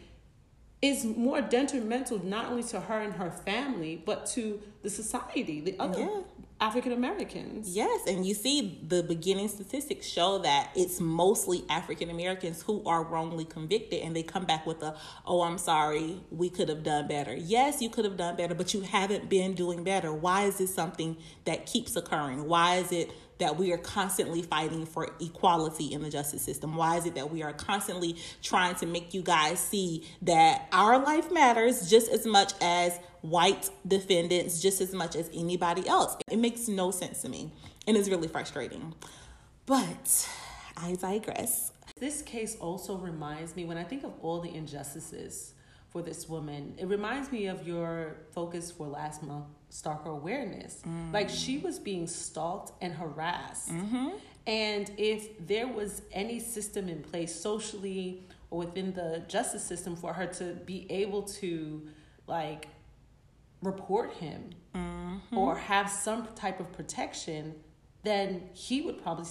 is 0.82 1.04
more 1.04 1.42
detrimental 1.42 2.24
not 2.26 2.46
only 2.48 2.64
to 2.64 2.80
her 2.80 3.00
and 3.02 3.14
her 3.14 3.30
family, 3.30 4.02
but 4.06 4.26
to 4.26 4.62
the 4.82 4.90
society, 4.90 5.60
the 5.60 5.78
other 5.78 6.00
yeah. 6.00 6.22
African 6.62 6.94
Americans. 6.94 7.76
Yes, 7.76 8.08
and 8.08 8.26
you 8.26 8.34
see 8.34 8.80
the 8.88 9.04
beginning 9.04 9.50
statistics 9.50 10.08
show 10.08 10.38
that 10.40 10.72
it's 10.76 11.02
mostly 11.02 11.66
African 11.70 12.10
Americans 12.10 12.62
who 12.62 12.82
are 12.86 13.04
wrongly 13.04 13.44
convicted 13.44 14.02
and 14.04 14.16
they 14.16 14.24
come 14.24 14.46
back 14.46 14.66
with 14.66 14.82
a, 14.82 14.96
oh, 15.26 15.42
I'm 15.42 15.58
sorry, 15.58 16.22
we 16.32 16.50
could 16.50 16.70
have 16.70 16.84
done 16.84 17.10
better. 17.10 17.36
Yes, 17.36 17.82
you 17.82 17.90
could 17.90 18.06
have 18.06 18.16
done 18.16 18.38
better, 18.38 18.56
but 18.56 18.74
you 18.74 18.82
haven't 18.82 19.30
been 19.30 19.56
doing 19.56 19.84
better. 19.84 20.14
Why 20.14 20.46
is 20.46 20.60
this 20.60 20.74
something 20.74 21.18
that 21.44 21.66
keeps 21.66 21.98
occurring? 21.98 22.48
Why 22.48 22.78
is 22.78 22.94
it 22.94 23.12
that 23.40 23.58
we 23.58 23.72
are 23.74 23.78
constantly 23.78 24.42
fighting 24.42 24.86
for 24.86 25.10
equality 25.20 25.94
in 25.94 26.04
the 26.04 26.10
justice 26.10 26.42
system? 26.42 26.76
Why 26.76 26.98
is 26.98 27.06
it 27.06 27.16
that 27.16 27.32
we 27.32 27.42
are 27.42 27.54
constantly 27.54 28.18
trying 28.42 28.76
to 28.76 28.86
make 28.86 29.14
you 29.14 29.22
guys 29.22 29.60
see 29.60 30.06
that 30.22 30.68
our 30.72 31.00
life 31.00 31.32
matters 31.32 31.90
just 31.90 32.12
as 32.12 32.26
much 32.26 32.54
as 32.62 33.00
white 33.22 33.70
defendants, 33.88 34.62
just 34.62 34.82
as 34.82 34.94
much 34.94 35.16
as 35.16 35.30
anybody 35.34 35.88
else? 35.88 36.16
It 36.30 36.38
makes 36.38 36.68
no 36.68 36.92
sense 36.92 37.22
to 37.24 37.30
me 37.30 37.52
and 37.88 37.98
it's 37.98 38.08
really 38.08 38.28
frustrating. 38.28 38.94
But 39.66 40.30
I 40.78 40.96
digress. 40.96 41.72
This 42.00 42.22
case 42.22 42.56
also 42.58 42.98
reminds 42.98 43.56
me 43.56 43.66
when 43.66 43.78
I 43.78 43.84
think 43.84 44.04
of 44.04 44.14
all 44.22 44.40
the 44.40 44.54
injustices 44.54 45.54
for 45.90 46.02
this 46.02 46.30
woman, 46.30 46.76
it 46.78 46.88
reminds 46.88 47.32
me 47.32 47.48
of 47.48 47.68
your 47.68 48.18
focus 48.32 48.72
for 48.72 48.88
last 48.88 49.24
month, 49.24 49.46
stalker 49.70 50.10
awareness. 50.10 50.82
Mm. 50.88 51.14
Like 51.14 51.30
she 51.30 51.58
was 51.58 51.80
being 51.80 52.08
stalked 52.08 52.72
and 52.82 52.94
harassed. 52.94 53.70
Mm-hmm. 53.70 54.10
And 54.46 54.92
if 54.98 55.46
there 55.46 55.68
was 55.68 56.02
any 56.12 56.40
system 56.40 56.90
in 56.90 57.02
place 57.02 57.34
socially 57.34 58.24
or 58.50 58.60
within 58.60 58.94
the 58.94 59.24
justice 59.28 59.64
system 59.64 59.96
for 59.96 60.14
her 60.14 60.28
to 60.28 60.56
be 60.66 60.88
able 60.90 61.24
to 61.24 61.88
like 62.28 62.68
report 63.62 64.14
him 64.14 64.52
mm-hmm. 64.76 65.38
or 65.38 65.58
have 65.58 65.90
some 65.90 66.28
type 66.36 66.60
of 66.60 66.72
protection, 66.72 67.56
then 68.04 68.50
he 68.54 68.82
would 68.82 69.02
probably 69.02 69.26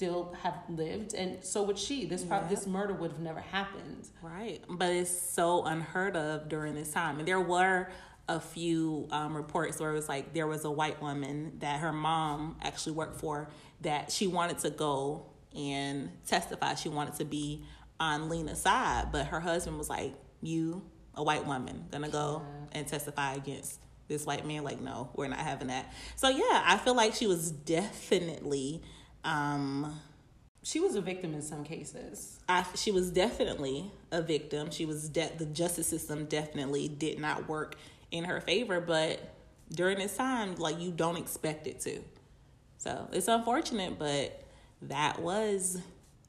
still 0.00 0.34
have 0.42 0.54
lived. 0.70 1.12
And 1.12 1.44
so 1.44 1.62
would 1.64 1.78
she. 1.78 2.06
This 2.06 2.24
yep. 2.24 2.48
this 2.48 2.66
murder 2.66 2.94
would 2.94 3.10
have 3.10 3.20
never 3.20 3.40
happened. 3.40 4.08
Right. 4.22 4.64
But 4.66 4.94
it's 4.94 5.10
so 5.10 5.64
unheard 5.64 6.16
of 6.16 6.48
during 6.48 6.74
this 6.74 6.90
time. 6.90 7.18
And 7.18 7.28
there 7.28 7.40
were 7.40 7.88
a 8.26 8.40
few 8.40 9.08
um, 9.10 9.36
reports 9.36 9.78
where 9.78 9.90
it 9.90 9.92
was 9.92 10.08
like 10.08 10.32
there 10.32 10.46
was 10.46 10.64
a 10.64 10.70
white 10.70 11.02
woman 11.02 11.52
that 11.58 11.80
her 11.80 11.92
mom 11.92 12.56
actually 12.62 12.92
worked 12.92 13.20
for 13.20 13.50
that 13.82 14.10
she 14.10 14.26
wanted 14.26 14.58
to 14.60 14.70
go 14.70 15.26
and 15.54 16.10
testify. 16.26 16.76
She 16.76 16.88
wanted 16.88 17.16
to 17.16 17.26
be 17.26 17.66
on 17.98 18.30
lena's 18.30 18.62
side. 18.62 19.08
But 19.12 19.26
her 19.26 19.40
husband 19.40 19.76
was 19.76 19.90
like 19.90 20.14
you 20.40 20.82
a 21.14 21.22
white 21.22 21.46
woman 21.46 21.84
gonna 21.90 22.08
go 22.08 22.40
yeah. 22.42 22.78
and 22.78 22.88
testify 22.88 23.34
against 23.34 23.78
this 24.08 24.24
white 24.24 24.46
man? 24.46 24.64
Like 24.64 24.80
no 24.80 25.10
we're 25.14 25.28
not 25.28 25.40
having 25.40 25.68
that. 25.68 25.92
So 26.16 26.30
yeah 26.30 26.62
i 26.64 26.80
feel 26.82 26.94
like 26.94 27.12
she 27.12 27.26
was 27.26 27.50
definitely 27.50 28.82
um, 29.24 30.00
she 30.62 30.80
was 30.80 30.94
a 30.94 31.00
victim 31.00 31.34
in 31.34 31.42
some 31.42 31.64
cases. 31.64 32.38
I, 32.48 32.64
she 32.74 32.90
was 32.90 33.10
definitely 33.10 33.90
a 34.10 34.22
victim. 34.22 34.70
She 34.70 34.84
was 34.84 35.08
de- 35.08 35.32
the 35.38 35.46
justice 35.46 35.86
system 35.86 36.26
definitely 36.26 36.88
did 36.88 37.18
not 37.18 37.48
work 37.48 37.76
in 38.10 38.24
her 38.24 38.40
favor, 38.40 38.80
but 38.80 39.20
during 39.72 39.98
this 39.98 40.16
time, 40.16 40.56
like 40.56 40.80
you 40.80 40.90
don't 40.90 41.16
expect 41.16 41.66
it 41.66 41.80
to. 41.80 42.00
So 42.78 43.08
it's 43.12 43.28
unfortunate, 43.28 43.98
but 43.98 44.42
that 44.82 45.20
was 45.20 45.80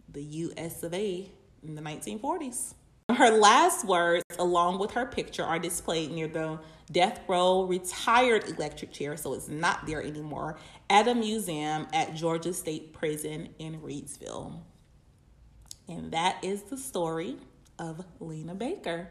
the 0.10 0.22
U.S. 0.22 0.84
of 0.84 0.94
A. 0.94 1.30
in 1.64 1.76
the 1.76 1.82
1940s. 1.82 2.74
Her 3.10 3.30
last 3.30 3.86
words, 3.86 4.24
along 4.40 4.80
with 4.80 4.92
her 4.92 5.06
picture, 5.06 5.44
are 5.44 5.60
displayed 5.60 6.12
near 6.12 6.28
the 6.28 6.60
death 6.92 7.22
row 7.28 7.64
retired 7.64 8.48
electric 8.50 8.92
chair, 8.92 9.18
so 9.18 9.34
it's 9.34 9.48
not 9.48 9.86
there 9.86 10.02
anymore, 10.02 10.58
at 10.90 11.08
a 11.08 11.16
museum 11.16 11.88
at 11.94 12.16
Georgia 12.16 12.54
State 12.54 12.94
Prison 12.94 13.50
in 13.60 13.80
Reidsville. 13.82 14.60
And 15.88 16.12
that 16.12 16.44
is 16.44 16.64
the 16.64 16.78
story 16.78 17.38
of 17.80 18.06
Lena 18.20 18.56
Baker. 18.56 19.10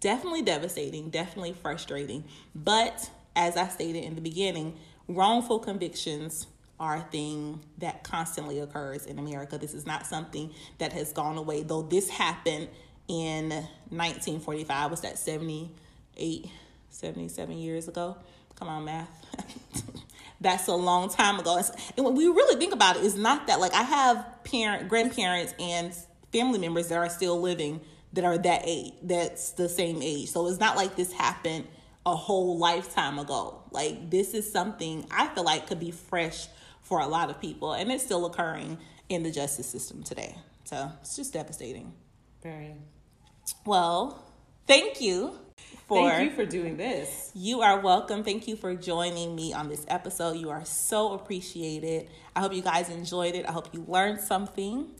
Definitely 0.00 0.42
devastating, 0.42 1.10
definitely 1.10 1.52
frustrating. 1.52 2.24
But 2.54 3.10
as 3.36 3.56
I 3.56 3.68
stated 3.68 4.04
in 4.04 4.14
the 4.14 4.20
beginning, 4.20 4.76
wrongful 5.08 5.58
convictions 5.58 6.46
are 6.80 6.96
a 6.96 7.00
thing 7.02 7.60
that 7.78 8.02
constantly 8.02 8.58
occurs 8.58 9.06
in 9.06 9.18
America. 9.18 9.56
This 9.58 9.74
is 9.74 9.86
not 9.86 10.06
something 10.06 10.52
that 10.78 10.92
has 10.92 11.12
gone 11.12 11.38
away, 11.38 11.62
though 11.62 11.82
this 11.82 12.08
happened 12.10 12.68
in 13.08 13.50
1945. 13.90 14.90
Was 14.90 15.00
that 15.02 15.18
78, 16.16 16.50
77 16.90 17.58
years 17.58 17.88
ago? 17.88 18.16
Come 18.56 18.68
on, 18.68 18.84
math. 18.84 19.08
That's 20.40 20.68
a 20.68 20.74
long 20.74 21.10
time 21.10 21.38
ago. 21.38 21.60
And 21.96 22.04
when 22.04 22.14
we 22.14 22.26
really 22.26 22.58
think 22.58 22.72
about 22.72 22.96
it, 22.96 23.04
it's 23.04 23.16
not 23.16 23.46
that 23.46 23.60
like 23.60 23.72
I 23.72 23.82
have 23.82 24.26
parent, 24.44 24.88
grandparents, 24.88 25.54
and 25.58 25.94
family 26.32 26.58
members 26.58 26.88
that 26.88 26.98
are 26.98 27.08
still 27.08 27.40
living 27.40 27.80
that 28.12 28.24
are 28.24 28.38
that 28.38 28.62
age, 28.64 28.92
that's 29.02 29.52
the 29.52 29.68
same 29.68 30.00
age. 30.00 30.30
So 30.30 30.46
it's 30.46 30.60
not 30.60 30.76
like 30.76 30.94
this 30.94 31.12
happened 31.12 31.66
a 32.06 32.14
whole 32.14 32.58
lifetime 32.58 33.18
ago. 33.18 33.62
Like 33.70 34.10
this 34.10 34.34
is 34.34 34.50
something 34.50 35.06
I 35.10 35.28
feel 35.28 35.44
like 35.44 35.66
could 35.66 35.80
be 35.80 35.90
fresh 35.90 36.46
for 36.82 37.00
a 37.00 37.06
lot 37.08 37.30
of 37.30 37.40
people, 37.40 37.72
and 37.72 37.90
it's 37.90 38.04
still 38.04 38.26
occurring 38.26 38.78
in 39.08 39.22
the 39.22 39.30
justice 39.30 39.66
system 39.68 40.02
today. 40.02 40.36
So 40.64 40.90
it's 41.00 41.16
just 41.16 41.32
devastating. 41.32 41.92
Very. 42.42 42.74
Well, 43.66 44.22
thank 44.66 45.00
you 45.00 45.38
for 45.86 46.08
Thank 46.08 46.30
you 46.30 46.36
for 46.36 46.46
doing 46.46 46.76
this. 46.76 47.30
You 47.34 47.60
are 47.60 47.80
welcome. 47.80 48.24
Thank 48.24 48.48
you 48.48 48.56
for 48.56 48.74
joining 48.74 49.34
me 49.34 49.52
on 49.52 49.68
this 49.68 49.84
episode. 49.88 50.36
You 50.36 50.50
are 50.50 50.64
so 50.64 51.12
appreciated. 51.12 52.08
I 52.34 52.40
hope 52.40 52.54
you 52.54 52.62
guys 52.62 52.88
enjoyed 52.88 53.34
it. 53.34 53.46
I 53.46 53.52
hope 53.52 53.68
you 53.72 53.84
learned 53.86 54.20
something. 54.20 54.92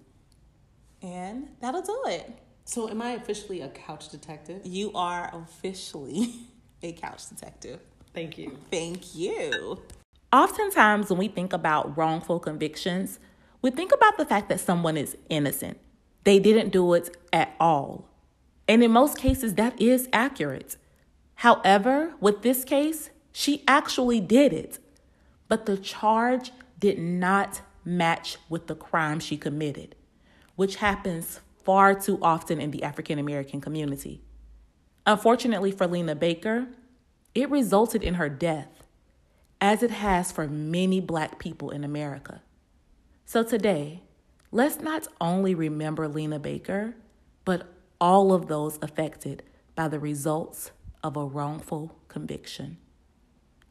And 1.03 1.49
that'll 1.61 1.83
do 1.83 2.03
it. 2.07 2.39
So, 2.67 2.89
am 2.89 3.03
I 3.03 3.11
officially 3.13 3.61
a 3.61 3.69
couch 3.69 4.09
detective? 4.09 4.63
You 4.65 4.93
are 4.95 5.31
officially 5.35 6.35
a 6.83 6.93
couch 6.93 7.29
detective. 7.29 7.81
Thank 8.15 8.39
you. 8.39 8.57
Thank 8.71 9.15
you. 9.15 9.83
Oftentimes, 10.33 11.11
when 11.11 11.19
we 11.19 11.29
think 11.29 11.53
about 11.53 11.97
wrongful 11.97 12.41
convictions, 12.41 13.19
we 13.61 13.71
think 13.71 13.93
about 13.93 14.17
the 14.17 14.25
fact 14.25 14.49
that 14.49 14.61
someone 14.61 14.97
is 14.97 15.17
innocent. 15.29 15.79
They 16.25 16.39
didn't 16.39 16.71
do 16.71 16.95
it 16.95 17.15
at 17.33 17.55
all. 17.61 18.09
And 18.67 18.83
in 18.83 18.91
most 18.91 19.19
cases, 19.19 19.55
that 19.55 19.81
is 19.81 20.09
accurate. 20.13 20.77
However, 21.37 22.15
with 22.21 22.43
this 22.43 22.65
case, 22.65 23.11
she 23.33 23.63
actually 23.69 24.21
did 24.21 24.53
it. 24.53 24.79
But 25.49 25.67
the 25.67 25.77
charge 25.77 26.53
did 26.79 26.99
not 26.99 27.61
match 27.85 28.39
with 28.49 28.67
the 28.67 28.75
crime 28.75 29.21
she 29.21 29.37
committed, 29.37 29.95
which 30.57 30.77
happens 30.77 31.41
far 31.63 31.95
too 31.95 32.19
often 32.23 32.61
in 32.61 32.71
the 32.71 32.83
African 32.83 33.19
American 33.19 33.61
community. 33.61 34.23
Unfortunately 35.07 35.71
for 35.71 35.87
Lena 35.87 36.15
Baker, 36.15 36.69
it 37.35 37.51
resulted 37.51 38.03
in 38.03 38.15
her 38.15 38.29
death 38.29 38.87
as 39.61 39.83
it 39.83 39.91
has 39.91 40.33
for 40.33 40.47
many 40.47 41.01
black 41.01 41.39
people 41.39 41.71
in 41.71 41.85
America. 41.85 42.43
So 43.27 43.43
today, 43.43 44.03
let's 44.53 44.81
not 44.81 45.09
only 45.21 45.55
remember 45.55 46.07
Lena 46.07 46.39
Baker, 46.39 46.95
but 47.45 47.74
all 48.05 48.35
of 48.35 48.49
those 48.49 48.79
affected 48.83 49.43
by 49.75 49.89
the 49.89 49.99
results 49.99 50.73
of 51.03 51.17
a 51.17 51.25
wrongful 51.25 51.97
conviction. 52.07 52.77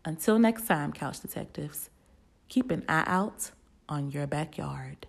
Until 0.04 0.40
next 0.40 0.66
time, 0.66 0.92
Couch 0.92 1.20
Detectives, 1.20 1.92
keep 2.50 2.72
an 2.72 2.84
eye 2.90 3.04
out 3.06 3.52
on 3.88 4.10
your 4.10 4.26
backyard. 4.26 5.06